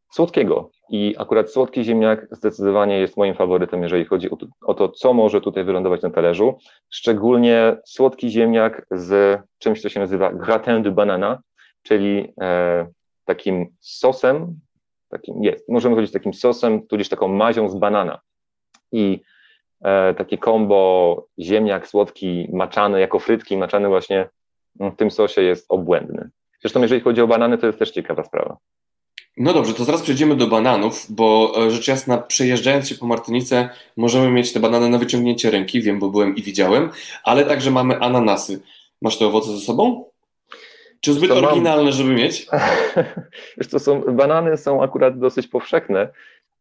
[0.10, 0.70] słodkiego.
[0.90, 5.14] I akurat słodki ziemniak zdecydowanie jest moim faworytem, jeżeli chodzi o to, o to, co
[5.14, 6.58] może tutaj wylądować na talerzu.
[6.90, 11.42] Szczególnie słodki ziemniak z czymś, co się nazywa gratin de banana,
[11.84, 12.88] czyli e,
[13.26, 14.60] takim sosem,
[15.10, 18.20] takim jest, możemy powiedzieć takim sosem, tudzież taką mazią z banana.
[18.92, 19.22] I
[19.82, 24.30] e, takie kombo ziemniak słodki maczany jako frytki, maczany właśnie
[24.80, 26.30] w tym sosie jest obłędny.
[26.62, 28.58] Zresztą jeżeli chodzi o banany, to jest też ciekawa sprawa.
[29.40, 33.70] No dobrze, to zaraz przejdziemy do bananów, bo e, rzecz jasna, przejeżdżając się po Martynice,
[33.98, 36.90] możemy mieć te banany na wyciągnięcie ręki, wiem, bo byłem i widziałem,
[37.24, 38.62] ale także mamy ananasy.
[39.02, 40.06] Masz te owoce ze sobą?
[41.02, 41.92] Czy zbyt oryginalne, mam...
[41.92, 42.48] żeby mieć?
[43.58, 46.10] Wiesz, to są, banany są akurat dosyć powszechne.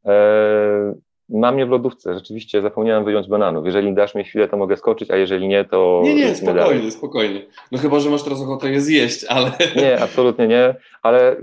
[0.05, 0.95] Eee,
[1.29, 2.15] mam je w lodówce.
[2.15, 3.67] Rzeczywiście zapomniałem wyjąć bananów.
[3.67, 6.01] Jeżeli dasz mi chwilę, to mogę skoczyć, a jeżeli nie, to.
[6.05, 6.91] Nie, nie, spokojnie, dalej.
[6.91, 7.43] spokojnie.
[7.73, 9.53] No chyba, że masz teraz ochotę je zjeść, ale.
[9.77, 11.37] Nie, absolutnie nie, ale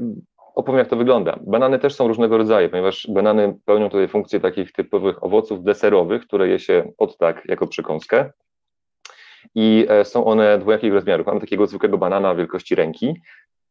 [0.55, 1.39] opowiem, jak to wygląda.
[1.41, 6.47] Banany też są różnego rodzaju, ponieważ banany pełnią tutaj funkcję takich typowych owoców deserowych, które
[6.47, 8.31] je się od tak jako przekąskę.
[9.55, 11.27] I e, są one dwojakich rozmiarów.
[11.27, 13.21] Mamy takiego zwykłego banana wielkości ręki,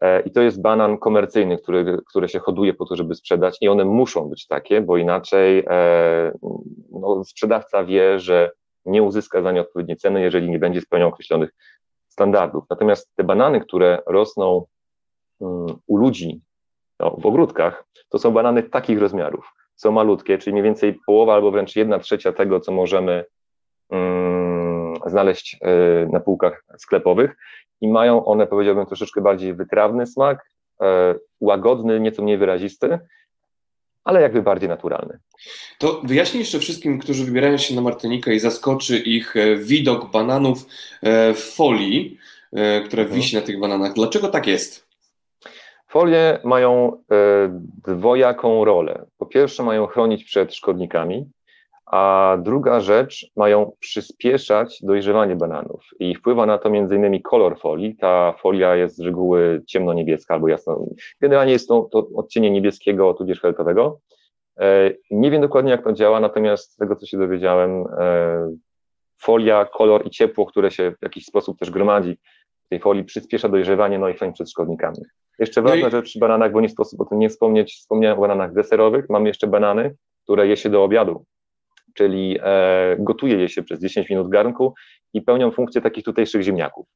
[0.01, 3.69] e, i to jest banan komercyjny, który, który się hoduje po to, żeby sprzedać, i
[3.69, 6.33] one muszą być takie, bo inaczej e,
[6.91, 8.51] no, sprzedawca wie, że
[8.87, 11.51] nie uzyska za nie odpowiedniej ceny, jeżeli nie będzie spełniał określonych
[12.09, 12.65] standardów.
[12.71, 14.65] Natomiast te banany, które rosną
[15.41, 16.41] mm, u ludzi
[17.01, 19.53] no, w ogródkach, to są banany takich rozmiarów.
[19.77, 23.25] Są malutkie, czyli mniej więcej połowa albo wręcz jedna trzecia tego, co możemy
[23.91, 27.37] mm, znaleźć y, na półkach sklepowych
[27.81, 30.51] i mają one, powiedziałbym, troszeczkę bardziej wytrawny smak,
[30.83, 30.85] y,
[31.41, 32.99] łagodny, nieco mniej wyrazisty,
[34.05, 35.19] ale jakby bardziej naturalny.
[35.79, 40.67] To wyjaśnij jeszcze wszystkim, którzy wybierają się na Martynikę i zaskoczy ich e, widok bananów
[41.35, 42.19] w folii,
[42.87, 43.21] która mhm.
[43.21, 43.93] wisi na tych bananach.
[43.93, 44.84] Dlaczego tak jest?
[45.95, 49.07] Folie mają e, dwojaką rolę.
[49.19, 51.31] Po pierwsze, mają chronić przed szkodnikami,
[51.87, 57.23] a druga rzecz, mają przyspieszać dojrzewanie bananów i wpływa na to m.in.
[57.23, 57.97] kolor folii.
[57.97, 60.87] Ta folia jest z reguły ciemno-niebieska albo jasno.
[61.21, 63.99] Generalnie jest to, to odcienie niebieskiego tudzież fioletowego.
[64.61, 68.51] E, nie wiem dokładnie, jak to działa, natomiast z tego, co się dowiedziałem, e,
[69.19, 72.17] folia, kolor i ciepło, które się w jakiś sposób też gromadzi
[72.75, 74.97] tej folii, przyspiesza dojrzewanie, no przed szkodnikami.
[75.39, 75.91] Jeszcze ważna no i...
[75.91, 79.27] rzecz przy bananach, bo nie sposób o tym nie wspomnieć, wspomniałem o bananach deserowych, mam
[79.27, 81.25] jeszcze banany, które je się do obiadu,
[81.95, 84.75] czyli e, gotuje je się przez 10 minut w garnku
[85.13, 86.87] i pełnią funkcję takich tutejszych ziemniaków.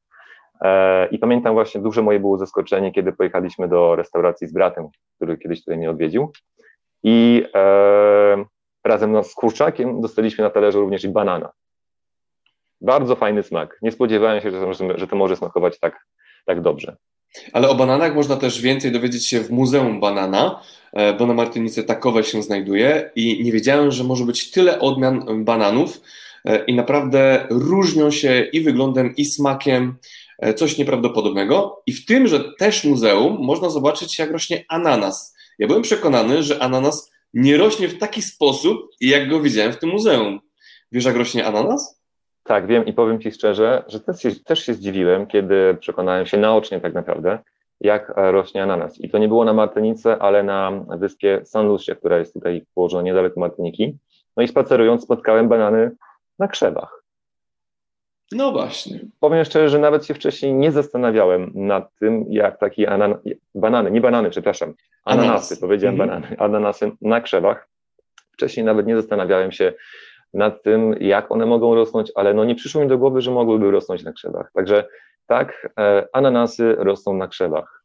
[0.61, 5.37] E, I pamiętam właśnie, duże moje było zaskoczenie, kiedy pojechaliśmy do restauracji z bratem, który
[5.37, 6.31] kiedyś tutaj mnie odwiedził
[7.03, 8.45] i e,
[8.83, 11.49] razem no, z kurczakiem dostaliśmy na talerzu również i banana.
[12.81, 13.79] Bardzo fajny smak.
[13.81, 16.05] Nie spodziewałem się, że, że to może smakować tak,
[16.45, 16.97] tak dobrze.
[17.53, 20.61] Ale o bananach można też więcej dowiedzieć się w Muzeum Banana,
[20.93, 25.45] e, bo na Martynice takowe się znajduje i nie wiedziałem, że może być tyle odmian
[25.45, 26.01] bananów
[26.45, 29.97] e, i naprawdę różnią się i wyglądem, i smakiem.
[30.39, 31.81] e, coś nieprawdopodobnego.
[31.85, 35.35] I w tymże też muzeum można zobaczyć, jak rośnie ananas.
[35.59, 39.89] Ja byłem przekonany, że ananas nie rośnie w taki sposób, jak go widziałem w tym
[39.89, 40.39] muzeum.
[40.91, 41.98] Wiesz, jak rośnie ananas?
[42.49, 46.37] Tak, wiem i powiem Ci szczerze, że też się, też się zdziwiłem, kiedy przekonałem się
[46.37, 47.39] naocznie tak naprawdę,
[47.81, 49.01] jak rośnie ananas.
[49.01, 53.03] I to nie było na Martynice, ale na wyspie San Lucie, która jest tutaj położona
[53.03, 53.97] niedaleko Martyniki.
[54.37, 55.91] No i spacerując spotkałem banany
[56.39, 57.03] na krzewach.
[58.31, 58.99] No właśnie.
[59.19, 63.15] Powiem szczerze, że nawet się wcześniej nie zastanawiałem nad tym, jak taki anan...
[63.55, 64.73] banany, nie banany, przepraszam,
[65.05, 65.59] ananasy, Ananas.
[65.59, 66.21] powiedziałem mhm.
[66.21, 67.67] banany, ananasy na krzewach.
[68.33, 69.73] Wcześniej nawet nie zastanawiałem się
[70.33, 73.71] nad tym, jak one mogą rosnąć, ale no nie przyszło mi do głowy, że mogłyby
[73.71, 74.51] rosnąć na krzewach.
[74.53, 74.87] Także
[75.27, 77.83] tak, e, ananasy rosną na krzewach.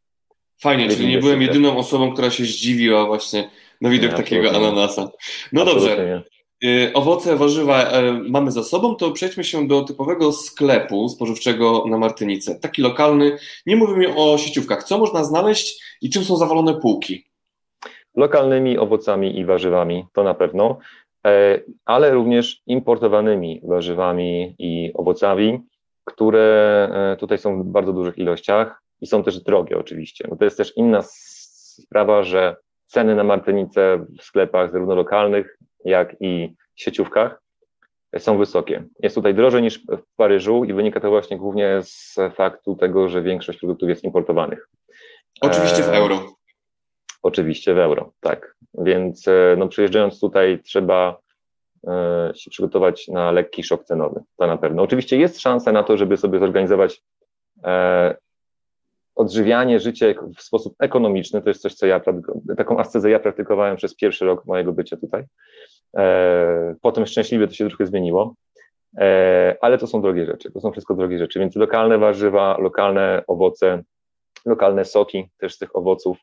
[0.60, 5.08] Fajnie, czyli nie byłem jedyną osobą, która się zdziwiła właśnie na widok nie, takiego ananasa.
[5.52, 6.22] No absolutnie dobrze.
[6.64, 11.98] Y, owoce, warzywa e, mamy za sobą, to przejdźmy się do typowego sklepu spożywczego na
[11.98, 12.54] Martynice.
[12.54, 14.84] Taki lokalny, nie mówimy o sieciówkach.
[14.84, 17.24] Co można znaleźć i czym są zawalone półki?
[18.16, 20.78] Lokalnymi owocami i warzywami, to na pewno, e,
[21.84, 25.60] ale również importowanymi warzywami i owocami,
[26.04, 30.26] które e, tutaj są w bardzo dużych ilościach i są też drogie oczywiście.
[30.30, 32.56] No to jest też inna sprawa, że
[32.86, 37.42] ceny na Martynice w sklepach zarówno lokalnych, jak i sieciówkach
[38.18, 38.84] są wysokie.
[39.02, 43.22] Jest tutaj drożej niż w Paryżu i wynika to właśnie głównie z faktu tego, że
[43.22, 44.68] większość produktów jest importowanych.
[45.40, 46.33] Oczywiście w euro.
[47.24, 48.56] Oczywiście w euro, tak.
[48.74, 51.18] Więc e, no, przyjeżdżając tutaj trzeba
[51.86, 54.82] e, się przygotować na lekki szok cenowy, to na pewno.
[54.82, 57.02] Oczywiście jest szansa na to, żeby sobie zorganizować
[57.64, 58.16] e,
[59.14, 62.00] odżywianie, życie w sposób ekonomiczny, to jest coś, co ja,
[62.56, 65.24] taką ascezę ja praktykowałem przez pierwszy rok mojego bycia tutaj.
[66.80, 68.34] Potem szczęśliwie to się trochę zmieniło,
[69.60, 73.82] ale to są drogie rzeczy, to są wszystko drogie rzeczy, więc lokalne warzywa, lokalne owoce,
[74.46, 76.18] lokalne soki też z tych owoców,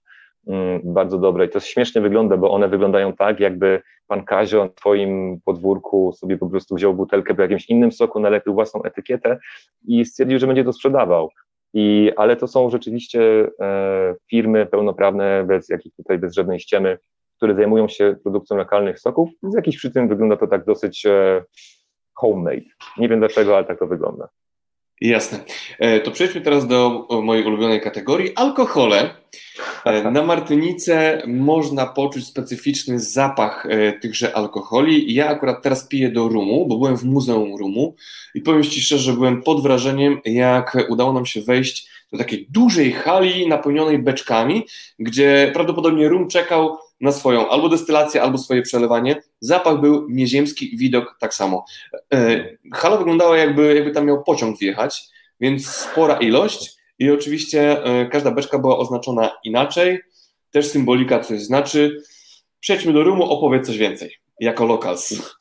[0.84, 1.46] bardzo dobre.
[1.46, 6.38] I to śmiesznie wygląda, bo one wyglądają tak, jakby pan Kazio na twoim podwórku sobie
[6.38, 9.40] po prostu wziął butelkę po jakimś innym soku, nalepił własną etykietę
[9.88, 11.30] i stwierdził, że będzie to sprzedawał.
[11.74, 16.98] I, ale to są rzeczywiście e, firmy pełnoprawne, bez jakich tutaj, bez żadnej ściemy,
[17.38, 19.30] które zajmują się produkcją lokalnych soków.
[19.44, 21.44] Z jakichś przyczyn wygląda to tak dosyć e,
[22.14, 22.66] homemade.
[22.98, 24.28] Nie wiem dlaczego, ale tak to wygląda.
[25.02, 25.40] Jasne.
[25.80, 29.10] E, to przejdźmy teraz do mojej ulubionej kategorii alkohole.
[29.86, 35.14] E, na Martynice można poczuć specyficzny zapach e, tychże alkoholi.
[35.14, 37.96] Ja akurat teraz piję do rumu, bo byłem w Muzeum Rumu
[38.36, 42.48] i powiem Ci szczerze, że byłem pod wrażeniem, jak udało nam się wejść do takiej
[42.50, 44.66] dużej hali napełnionej beczkami,
[45.00, 49.22] gdzie prawdopodobnie rum czekał na swoją albo destylację, albo swoje przelewanie.
[49.40, 51.66] Zapach był nieziemski, widok tak samo.
[52.14, 55.04] E, hala wyglądała jakby, jakby tam miał pociąg wjechać,
[55.40, 60.00] więc spora ilość i oczywiście e, każda beczka była oznaczona inaczej,
[60.52, 62.02] też symbolika coś znaczy.
[62.60, 65.34] Przejdźmy do rumu, opowiedz coś więcej, jako locals.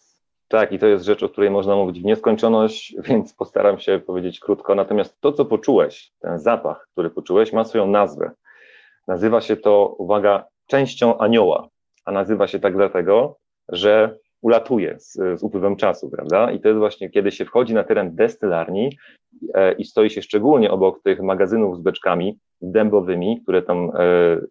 [0.48, 4.40] Tak, i to jest rzecz, o której można mówić w nieskończoność, więc postaram się powiedzieć
[4.40, 4.74] krótko.
[4.74, 8.30] Natomiast to, co poczułeś, ten zapach, który poczułeś, ma swoją nazwę.
[9.08, 11.68] Nazywa się to, uwaga, częścią anioła,
[12.04, 13.36] a nazywa się tak dlatego,
[13.68, 16.50] że ulatuje z, z upływem czasu, prawda?
[16.50, 18.98] I to jest właśnie, kiedy się wchodzi na teren destylarni
[19.54, 23.90] e, i stoi się szczególnie obok tych magazynów z beczkami dębowymi, które tam e,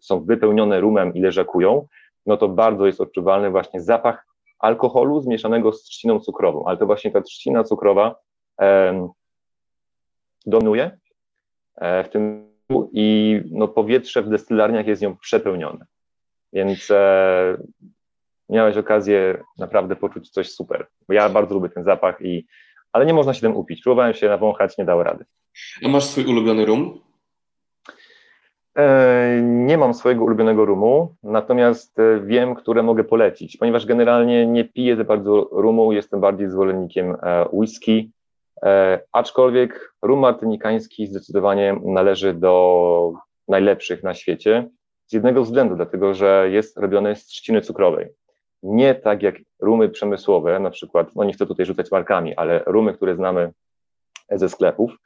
[0.00, 1.86] są wypełnione rumem i leżakują,
[2.26, 4.26] no to bardzo jest odczuwalny właśnie zapach
[4.58, 8.14] alkoholu zmieszanego z trzciną cukrową, ale to właśnie ta trzcina cukrowa
[8.60, 9.08] e,
[10.46, 10.98] dominuje
[12.04, 12.50] w tym
[12.92, 15.86] i no, powietrze w destylarniach jest nią przepełnione.
[16.52, 17.56] Więc e,
[18.48, 20.86] miałeś okazję naprawdę poczuć coś super.
[21.08, 22.46] Bo ja bardzo lubię ten zapach, i,
[22.92, 23.82] ale nie można się tym upić.
[23.82, 25.24] Próbowałem się nawąchać, nie dało rady.
[25.84, 27.00] A masz swój ulubiony rum?
[28.78, 34.64] E, nie mam swojego ulubionego rumu, natomiast e, wiem, które mogę polecić, ponieważ generalnie nie
[34.64, 38.10] piję za bardzo rumu, jestem bardziej zwolennikiem e, whisky,
[39.12, 43.12] aczkolwiek rum martynikański zdecydowanie należy do
[43.48, 44.68] najlepszych na świecie.
[45.10, 48.08] Z jednego względu, dlatego że jest robiony z trzciny cukrowej.
[48.62, 52.94] Nie tak jak rumy przemysłowe, na przykład, no nie chcę tutaj rzucać markami, ale rumy,
[52.94, 53.52] które znamy
[54.30, 54.96] ze sklepów,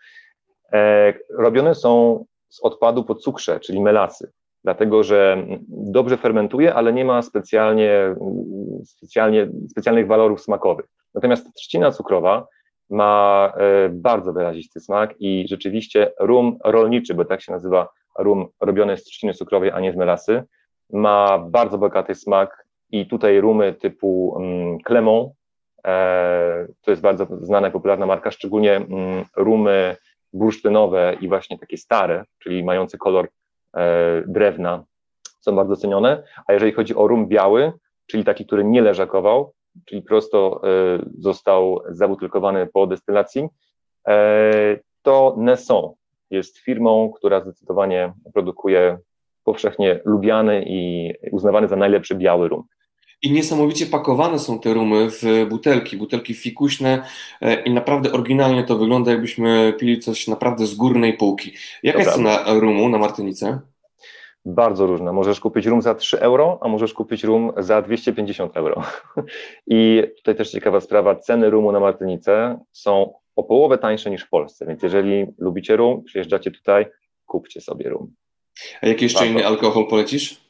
[0.73, 4.33] e, robione są z odpadu po cukrze, czyli melasy,
[4.65, 8.15] dlatego że dobrze fermentuje, ale nie ma specjalnie,
[8.85, 10.87] specjalnie, specjalnych walorów smakowych.
[11.15, 12.47] Natomiast trzcina cukrowa
[12.91, 17.89] ma e, bardzo wyrazisty smak i rzeczywiście rum rolniczy, bo tak się nazywa
[18.19, 20.43] rum robiony z trzciny cukrowej, a nie z melasy.
[20.93, 25.31] Ma bardzo bogaty smak i tutaj rumy typu um, Clemon,
[25.87, 29.97] e, to jest bardzo znana i popularna marka, szczególnie um, rumy
[30.33, 33.29] bursztynowe i właśnie takie stare, czyli mające kolor
[33.77, 34.85] e, drewna,
[35.41, 37.73] są bardzo cenione, a jeżeli chodzi o rum biały,
[38.07, 39.53] czyli taki, który nie leżakował,
[39.85, 40.69] czyli prosto e,
[41.19, 43.49] został zabutelkowany po destylacji,
[45.03, 45.95] to Nesson
[46.31, 48.99] jest firmą, która zdecydowanie produkuje
[49.45, 52.65] powszechnie lubiany i uznawany za najlepszy biały rum.
[53.23, 57.03] I niesamowicie pakowane są te rumy w butelki, butelki fikuśne
[57.41, 61.53] e, i naprawdę oryginalnie to wygląda, jakbyśmy pili coś naprawdę z górnej półki.
[61.83, 63.61] Jaka to jest cena rumu na Martynicę?
[64.45, 65.13] Bardzo różna.
[65.13, 68.83] Możesz kupić rum za 3 euro, a możesz kupić rum za 250 euro.
[69.67, 74.29] I tutaj też ciekawa sprawa, ceny rumu na Martynicę są o połowę tańsze niż w
[74.29, 76.87] Polsce, więc jeżeli lubicie rum, przyjeżdżacie tutaj,
[77.27, 78.15] kupcie sobie rum.
[78.83, 80.45] A jaki jeszcze inny alkohol polecisz?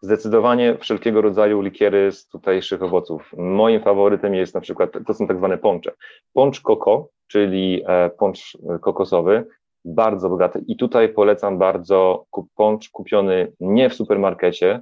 [0.00, 3.34] Zdecydowanie wszelkiego rodzaju likiery z tutejszych owoców.
[3.36, 5.92] Moim faworytem jest na przykład, to są tak zwane poncze.
[6.32, 9.44] Poncz koko, czyli e, poncz kokosowy,
[9.84, 10.64] bardzo bogaty.
[10.66, 14.80] I tutaj polecam bardzo poncz kupiony nie w supermarkecie,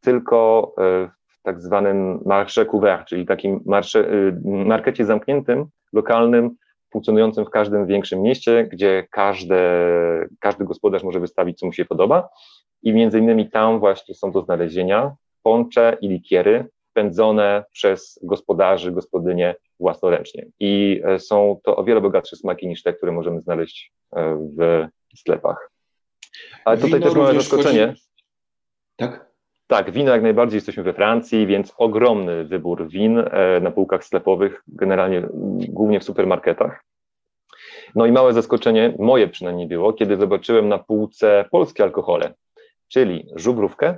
[0.00, 6.56] tylko e, w tak zwanym marché couvert, czyli takim marsze, e, markecie zamkniętym, lokalnym,
[6.92, 9.58] funkcjonującym w każdym większym mieście, gdzie każde,
[10.40, 12.28] każdy gospodarz może wystawić, co mu się podoba.
[12.82, 19.54] I między innymi tam właśnie są do znalezienia poncze i likiery pędzone przez gospodarzy, gospodynie
[19.80, 20.46] własnoręcznie.
[20.60, 24.88] I e, są to o wiele bogatsze smaki niż te, które możemy znaleźć e, w
[25.18, 25.70] sklepach.
[26.64, 27.86] Ale tutaj wino też mamy zaskoczenie.
[27.86, 28.02] Chodzi...
[28.96, 29.31] Tak?
[29.72, 34.62] Tak, wino jak najbardziej jesteśmy we Francji, więc ogromny wybór win e, na półkach sklepowych,
[34.68, 35.28] generalnie
[35.68, 36.84] głównie w supermarketach.
[37.94, 42.34] No i małe zaskoczenie, moje przynajmniej było, kiedy zobaczyłem na półce polskie alkohole,
[42.88, 43.96] czyli żubrówkę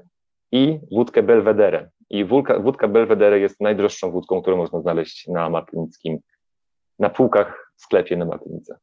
[0.52, 1.90] i wódkę Belvedere.
[2.10, 6.18] I wódka, wódka Belvedere jest najdroższą wódką, którą można znaleźć na Martynickim,
[6.98, 8.78] na półkach w sklepie na Martynice.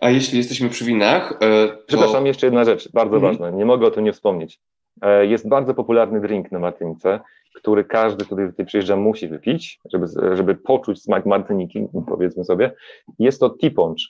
[0.00, 1.32] A jeśli jesteśmy przy winach.
[1.32, 1.76] E, to...
[1.86, 3.32] Przepraszam, jeszcze jedna rzecz, bardzo mhm.
[3.32, 4.60] ważna, nie mogę o tym nie wspomnieć.
[5.02, 7.20] E, jest bardzo popularny drink na Martynice,
[7.54, 12.72] który każdy, który tutaj przyjeżdża, musi wypić, żeby, żeby poczuć smak Martyniki, powiedzmy sobie.
[13.18, 14.00] Jest to tiponch,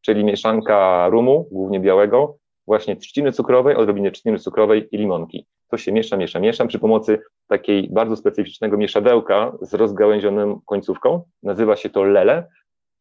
[0.00, 5.46] czyli mieszanka rumu, głównie białego, właśnie trzciny cukrowej, odrobinę trzciny cukrowej i limonki.
[5.70, 11.22] To się miesza, miesza, miesza przy pomocy takiej bardzo specyficznego mieszadełka z rozgałęzioną końcówką.
[11.42, 12.46] Nazywa się to lele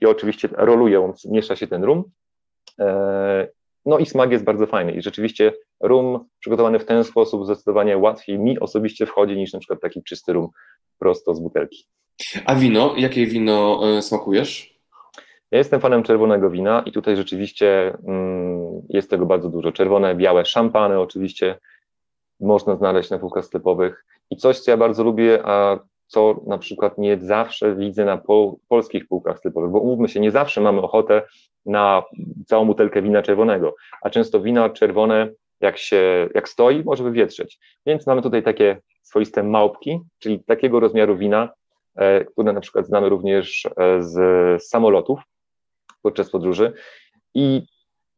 [0.01, 2.03] i oczywiście rolując miesza się ten rum.
[2.79, 3.47] E,
[3.85, 8.39] no i smak jest bardzo fajny i rzeczywiście rum przygotowany w ten sposób zdecydowanie łatwiej
[8.39, 10.49] mi osobiście wchodzi niż na przykład taki czysty rum
[10.99, 11.85] prosto z butelki.
[12.45, 12.93] A wino?
[12.97, 14.79] Jakie wino e, smakujesz?
[15.51, 19.71] Ja jestem fanem czerwonego wina i tutaj rzeczywiście mm, jest tego bardzo dużo.
[19.71, 21.59] Czerwone, białe, szampany oczywiście
[22.39, 24.05] można znaleźć na półkach sklepowych.
[24.29, 28.53] I coś, co ja bardzo lubię, a co na przykład nie zawsze widzę na pol
[28.67, 31.21] polskich półkach sklepowych, bo umówmy się, nie zawsze mamy ochotę
[31.65, 32.03] na
[32.45, 35.29] całą butelkę wina czerwonego, a często wina czerwone,
[35.61, 37.59] jak się, jak stoi, może wywietrzeć.
[37.85, 41.49] Więc mamy tutaj takie swoiste małpki, czyli takiego rozmiaru wina,
[41.95, 45.19] e, które na przykład znamy również e, z samolotów
[46.01, 46.73] podczas podróży
[47.35, 47.61] i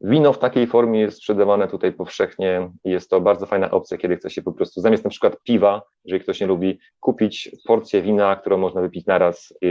[0.04, 4.30] Wino w takiej formie jest sprzedawane tutaj powszechnie jest to bardzo fajna opcja, kiedy chce
[4.30, 8.58] się po prostu zamiast na przykład piwa, jeżeli ktoś nie lubi, kupić porcję wina, którą
[8.58, 9.68] można wypić naraz i,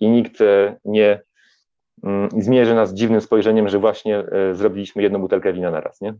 [0.00, 0.38] i nikt
[0.84, 1.20] nie
[2.04, 6.14] mm, zmierzy nas dziwnym spojrzeniem, że właśnie e, zrobiliśmy jedną butelkę wina naraz, nie?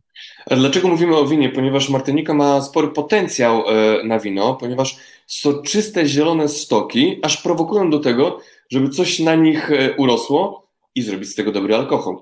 [0.51, 1.49] Dlaczego mówimy o winie?
[1.49, 7.99] Ponieważ Martynika ma spory potencjał e, na wino, ponieważ soczyste zielone stoki aż prowokują do
[7.99, 8.39] tego,
[8.71, 12.17] żeby coś na nich e, urosło i zrobić z tego dobry alkohol.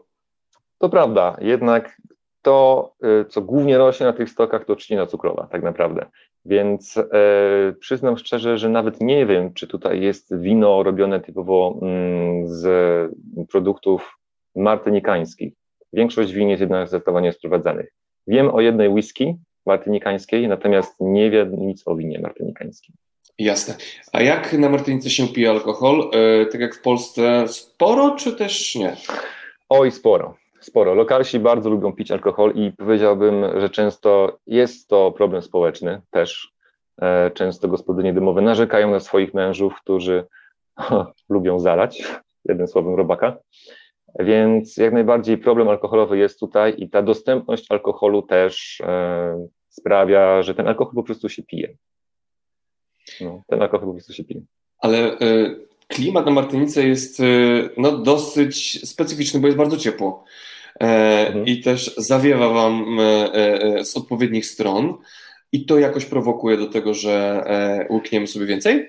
[0.78, 2.00] To prawda, jednak
[2.42, 2.92] to,
[3.28, 6.06] co głównie rośnie na tych stokach, to trzcina cukrowa, tak naprawdę.
[6.46, 7.02] Więc e,
[7.80, 12.66] przyznam szczerze, że nawet nie wiem, czy tutaj jest wino robione typowo mm, z
[13.50, 14.18] produktów
[14.56, 15.52] martynikańskich.
[15.92, 17.92] Większość win jest jednak zdecydowanie sprowadzanych.
[18.26, 22.94] Wiem o jednej whisky martynikańskiej, natomiast nie wiem nic o winie martynikańskim.
[23.38, 23.74] Jasne.
[24.12, 26.10] A jak na Martynice się pije alkohol?
[26.12, 28.96] E, tak jak w Polsce sporo, czy też nie?
[29.68, 30.94] Oj, sporo sporo.
[30.94, 36.52] Lokalsi bardzo lubią pić alkohol i powiedziałbym, że często jest to problem społeczny też.
[37.02, 40.24] E, często gospodynie domowe narzekają na swoich mężów, którzy
[41.28, 42.02] lubią zalać,
[42.48, 43.36] jednym słowem robaka.
[44.18, 50.54] Więc jak najbardziej problem alkoholowy jest tutaj i ta dostępność alkoholu też e, sprawia, że
[50.54, 51.76] ten alkohol po prostu się pije.
[53.20, 54.40] No, ten alkohol po prostu się pije.
[54.78, 55.18] Ale e,
[55.88, 57.22] klimat na Martynice jest
[57.76, 60.24] no, dosyć specyficzny, bo jest bardzo ciepło.
[60.80, 61.46] E, mhm.
[61.46, 64.94] i też zawiewa wam e, e, z odpowiednich stron
[65.52, 67.44] i to jakoś prowokuje do tego, że
[67.90, 68.88] łykniemy sobie więcej?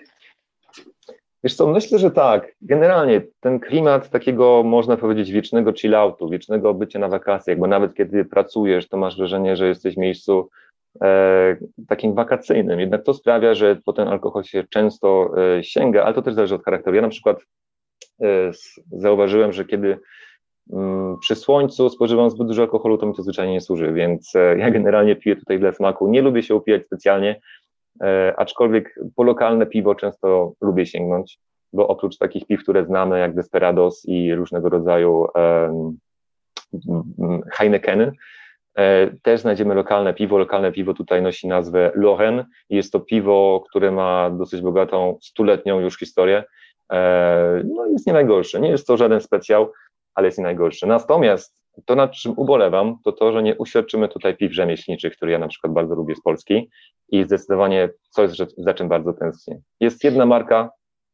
[1.43, 2.55] Wiesz co, myślę, że tak.
[2.61, 8.25] Generalnie ten klimat takiego, można powiedzieć, wiecznego chilloutu, wiecznego bycia na wakacjach, bo nawet kiedy
[8.25, 10.49] pracujesz, to masz wrażenie, że jesteś w miejscu
[11.87, 12.79] takim wakacyjnym.
[12.79, 16.55] Jednak to sprawia, że po ten alkohol się często e, sięga, ale to też zależy
[16.55, 16.95] od charakteru.
[16.95, 17.37] Ja na przykład
[18.21, 18.51] e,
[18.91, 19.97] zauważyłem, że kiedy
[20.73, 24.57] mm, przy słońcu spożywam zbyt dużo alkoholu, to mi to zwyczajnie nie służy, więc e,
[24.59, 26.07] ja generalnie piję tutaj dla smaku.
[26.07, 27.41] Nie lubię się upijać specjalnie,
[28.01, 31.39] E, aczkolwiek po lokalne piwo często lubię sięgnąć,
[31.73, 35.97] bo oprócz takich piw, które znamy, jak Desperados i różnego rodzaju um,
[37.51, 38.11] Heinekeny, e,
[39.21, 40.37] też znajdziemy lokalne piwo.
[40.37, 45.99] Lokalne piwo tutaj nosi nazwę Loren jest to piwo, które ma dosyć bogatą, stuletnią już
[45.99, 46.43] historię.
[46.91, 48.59] E, no jest nie najgorsze.
[48.59, 49.71] Nie jest to żaden specjał,
[50.15, 50.87] ale jest nie najgorsze.
[50.87, 55.39] Natomiast to, nad czym ubolewam, to to, że nie uświadczymy tutaj piw rzemieślniczych, które ja
[55.39, 56.69] na przykład bardzo lubię z Polski
[57.09, 59.59] i zdecydowanie coś, za czym bardzo tęsknię.
[59.79, 60.69] Jest jedna marka,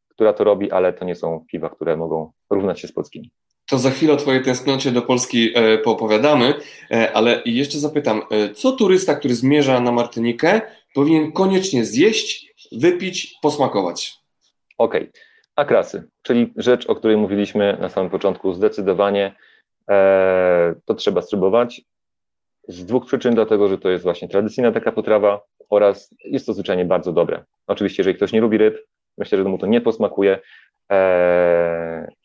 [0.08, 3.30] która to robi, ale to nie są piwa, które mogą równać się z polskimi.
[3.66, 6.54] To za chwilę o Twojej tęsknocie do Polski e, poopowiadamy,
[6.90, 10.60] e, ale jeszcze zapytam, e, co turysta, który zmierza na Martynikę,
[10.94, 14.14] powinien koniecznie zjeść, wypić, posmakować?
[14.78, 15.12] Okej, okay.
[15.56, 19.34] akrasy, czyli rzecz, o której mówiliśmy na samym początku, zdecydowanie
[19.90, 21.82] E, to trzeba spróbować.
[22.68, 25.40] Z dwóch przyczyn, dlatego że to jest właśnie tradycyjna taka potrawa
[25.70, 27.44] oraz jest to zwyczajnie bardzo dobre.
[27.66, 28.86] Oczywiście, jeżeli ktoś nie lubi ryb,
[29.18, 30.38] myślę, że mu to nie posmakuje,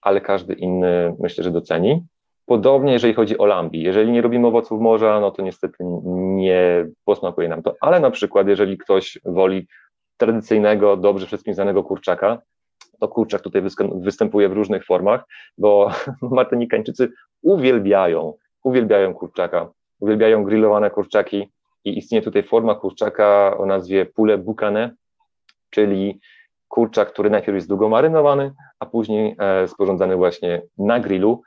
[0.01, 2.05] ale każdy inny myślę, że doceni.
[2.45, 3.81] Podobnie, jeżeli chodzi o lambi.
[3.81, 5.77] Jeżeli nie robimy owoców morza, no to niestety
[6.13, 7.75] nie posmakuje nam to.
[7.81, 9.67] Ale na przykład, jeżeli ktoś woli
[10.17, 12.41] tradycyjnego, dobrze wszystkim znanego kurczaka,
[12.99, 13.61] to kurczak tutaj
[13.95, 15.23] występuje w różnych formach,
[15.57, 15.91] bo
[16.21, 18.33] martynikańczycy uwielbiają,
[18.63, 21.49] uwielbiają kurczaka, uwielbiają grillowane kurczaki
[21.85, 24.91] i istnieje tutaj forma kurczaka o nazwie pule bukane,
[25.69, 26.19] czyli
[26.69, 31.41] kurczak, który najpierw jest długo marynowany, a później e, sporządzany właśnie na grillu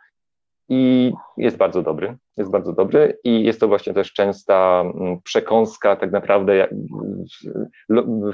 [0.69, 5.97] i jest bardzo dobry, jest bardzo dobry i jest to właśnie też częsta mm, przekąska
[5.97, 6.69] tak naprawdę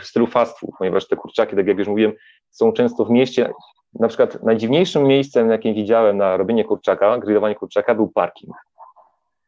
[0.00, 2.12] w stylu fast food, ponieważ te kurczaki, tak jak już mówiłem,
[2.50, 3.52] są często w mieście,
[3.94, 8.54] na przykład najdziwniejszym miejscem, jakim widziałem na robienie kurczaka, grillowanie kurczaka był parking.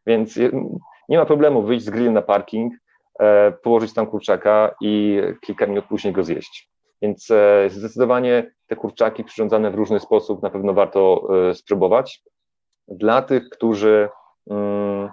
[0.06, 0.52] Więc y,
[1.08, 2.72] nie ma problemu wyjść z grillem na parking,
[3.20, 6.70] e, położyć tam kurczaka i kilka minut później go zjeść.
[7.02, 12.22] Więc e, zdecydowanie te kurczaki przyrządzane w różny sposób na pewno warto e, spróbować.
[12.88, 14.08] Dla tych, którzy
[14.50, 15.08] mm,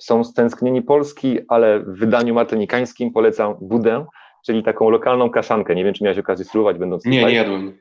[0.00, 4.06] są stęsknieni Polski, ale w wydaniu martynikańskim polecam budę,
[4.46, 5.74] czyli taką lokalną kaszankę.
[5.74, 7.32] Nie wiem, czy miałeś okazję spróbować, będąc Nie, tutaj.
[7.32, 7.78] nie jadłem.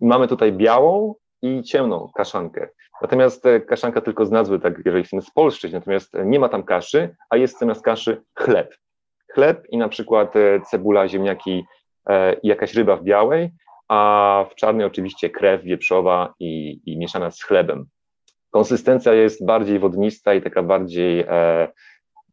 [0.00, 2.68] Mamy tutaj białą i ciemną kaszankę.
[3.02, 7.16] Natomiast e, kaszanka tylko z nazwy, tak jeżeli chcemy spolszczyć, natomiast nie ma tam kaszy,
[7.30, 8.76] a jest zamiast kaszy chleb.
[9.34, 10.34] Chleb i na przykład
[10.70, 11.64] cebula, ziemniaki
[12.42, 13.50] i jakaś ryba w białej,
[13.88, 17.86] a w czarnej oczywiście krew wieprzowa i, i mieszana z chlebem.
[18.50, 21.68] Konsystencja jest bardziej wodnista i taka bardziej e,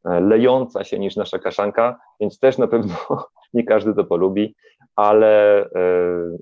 [0.05, 2.95] lejąca się niż nasza kaszanka, więc też na pewno
[3.53, 4.55] nie każdy to polubi,
[4.95, 5.70] ale, e,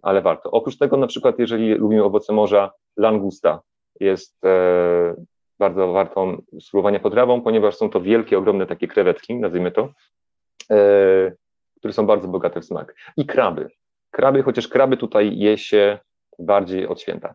[0.02, 0.52] ale warto.
[0.52, 3.62] Oprócz tego na przykład, jeżeli lubimy owoce morza, langusta
[4.00, 5.16] jest e,
[5.60, 9.90] bardzo wartą spróbowania potrawą, ponieważ są to wielkie, ogromne takie krewetki, nazwijmy to,
[10.72, 11.32] e,
[11.86, 12.96] które są bardzo bogate w smak.
[13.18, 13.70] I kraby.
[14.12, 16.00] Kraby, chociaż kraby tutaj je się
[16.40, 17.34] bardziej od święta.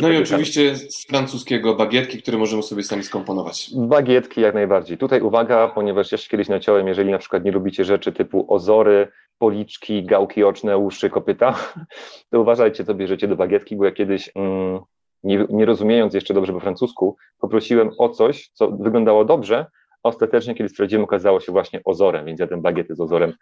[0.00, 3.70] No i oczywiście z francuskiego bagietki, które możemy sobie sami skomponować.
[3.76, 4.98] Bagietki jak najbardziej.
[4.98, 9.08] Tutaj uwaga, ponieważ ja się kiedyś naciąłem, jeżeli na przykład nie lubicie rzeczy typu ozory,
[9.38, 11.54] policzki, gałki oczne, uszy, kopyta,
[12.30, 14.80] to uważajcie, co bierzecie do bagietki, bo ja kiedyś, mm,
[15.22, 19.66] nie, nie rozumiejąc jeszcze dobrze po francusku, poprosiłem o coś, co wyglądało dobrze,
[20.02, 23.32] a ostatecznie, kiedy stwierdziłem, okazało się właśnie ozorem, więc ja ten bagiety z ozorem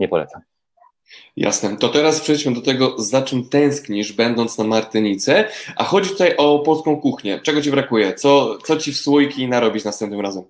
[0.00, 0.40] nie polecam.
[1.36, 1.76] Jasne.
[1.76, 5.44] To teraz przejdźmy do tego, za czym tęsknisz, będąc na Martynice.
[5.76, 7.40] A chodzi tutaj o polską kuchnię.
[7.42, 8.14] Czego ci brakuje?
[8.14, 10.44] Co, co ci w słoiki narobić następnym razem?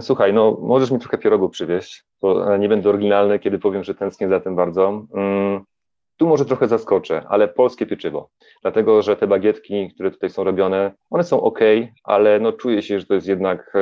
[0.00, 4.28] Słuchaj, no możesz mi trochę pierogu przywieźć, bo nie będę oryginalny, kiedy powiem, że tęsknię
[4.28, 5.06] za tym bardzo.
[5.14, 5.64] Mm,
[6.16, 8.30] tu może trochę zaskoczę, ale polskie pieczywo.
[8.62, 11.58] Dlatego, że te bagietki, które tutaj są robione, one są ok,
[12.04, 13.78] ale no czuję się, że to jest jednak e,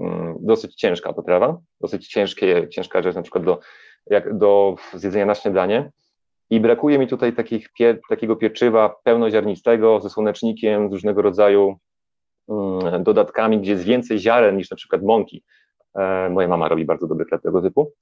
[0.00, 3.60] mm, dosyć ciężka potrawa, dosyć ciężkie, ciężka rzecz na przykład do
[4.10, 5.90] jak do zjedzenia na śniadanie.
[6.50, 11.76] I brakuje mi tutaj takich pie, takiego pieczywa pełnoziarnistego ze słonecznikiem, z różnego rodzaju
[12.48, 15.42] mm, dodatkami, gdzie jest więcej ziaren niż na przykład mąki.
[15.94, 17.92] E, moja mama robi bardzo dobry chleb tego typu.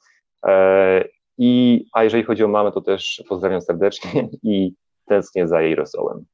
[0.47, 1.05] E,
[1.39, 4.73] i, a jeżeli chodzi o mamę, to też pozdrawiam serdecznie i
[5.07, 6.25] tęsknię za jej rosołem.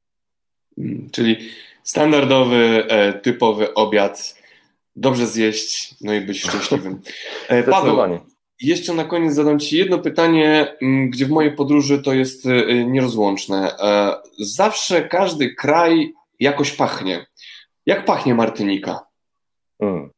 [0.77, 1.37] Mm, czyli
[1.83, 4.35] standardowy, e, typowy obiad,
[4.95, 7.01] dobrze zjeść, no i być szczęśliwym.
[7.47, 8.19] E, Paweł,
[8.61, 12.85] Jeszcze na koniec zadam Ci jedno pytanie, mm, gdzie w mojej podróży to jest y,
[12.85, 13.77] nierozłączne.
[13.79, 17.25] E, zawsze każdy kraj jakoś pachnie.
[17.85, 18.99] Jak pachnie Martynika?
[19.81, 20.09] Hmm.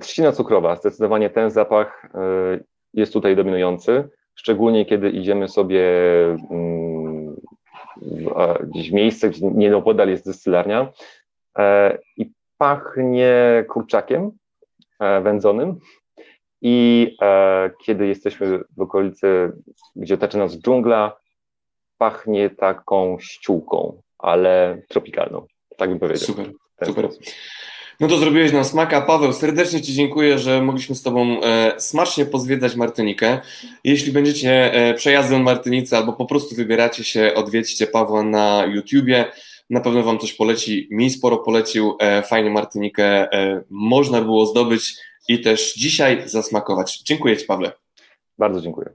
[0.00, 2.64] Trzcina cukrowa, zdecydowanie ten zapach y,
[2.94, 5.82] jest tutaj dominujący, szczególnie kiedy idziemy sobie
[6.50, 7.36] mm,
[8.64, 10.92] gdzieś w miejsce, gdzie nieopodal jest dystylarnia
[11.58, 14.30] e, i pachnie kurczakiem
[15.00, 15.78] e, wędzonym
[16.68, 19.52] i e, kiedy jesteśmy w okolicy,
[19.96, 21.16] gdzie otacza nas dżungla,
[21.98, 25.46] pachnie taką ściółką, ale tropikalną,
[25.76, 26.26] tak bym powiedział.
[26.26, 26.52] Super,
[26.84, 27.04] super.
[27.04, 27.24] Sposób.
[28.00, 29.00] No to zrobiłeś nam smaka.
[29.00, 33.40] Paweł, serdecznie Ci dziękuję, że mogliśmy z Tobą e, smacznie pozwiedzać Martynikę.
[33.84, 39.24] Jeśli będziecie e, przejazdem Martynicy albo po prostu wybieracie się, odwiedźcie Pawła na YouTubie.
[39.70, 40.88] Na pewno Wam coś poleci.
[40.90, 41.96] Mi sporo polecił.
[42.00, 44.96] E, fajnie Martynikę e, można było zdobyć
[45.28, 47.02] i też dzisiaj zasmakować.
[47.02, 47.72] Dziękuję Ci, Pawle.
[48.38, 48.94] Bardzo dziękuję.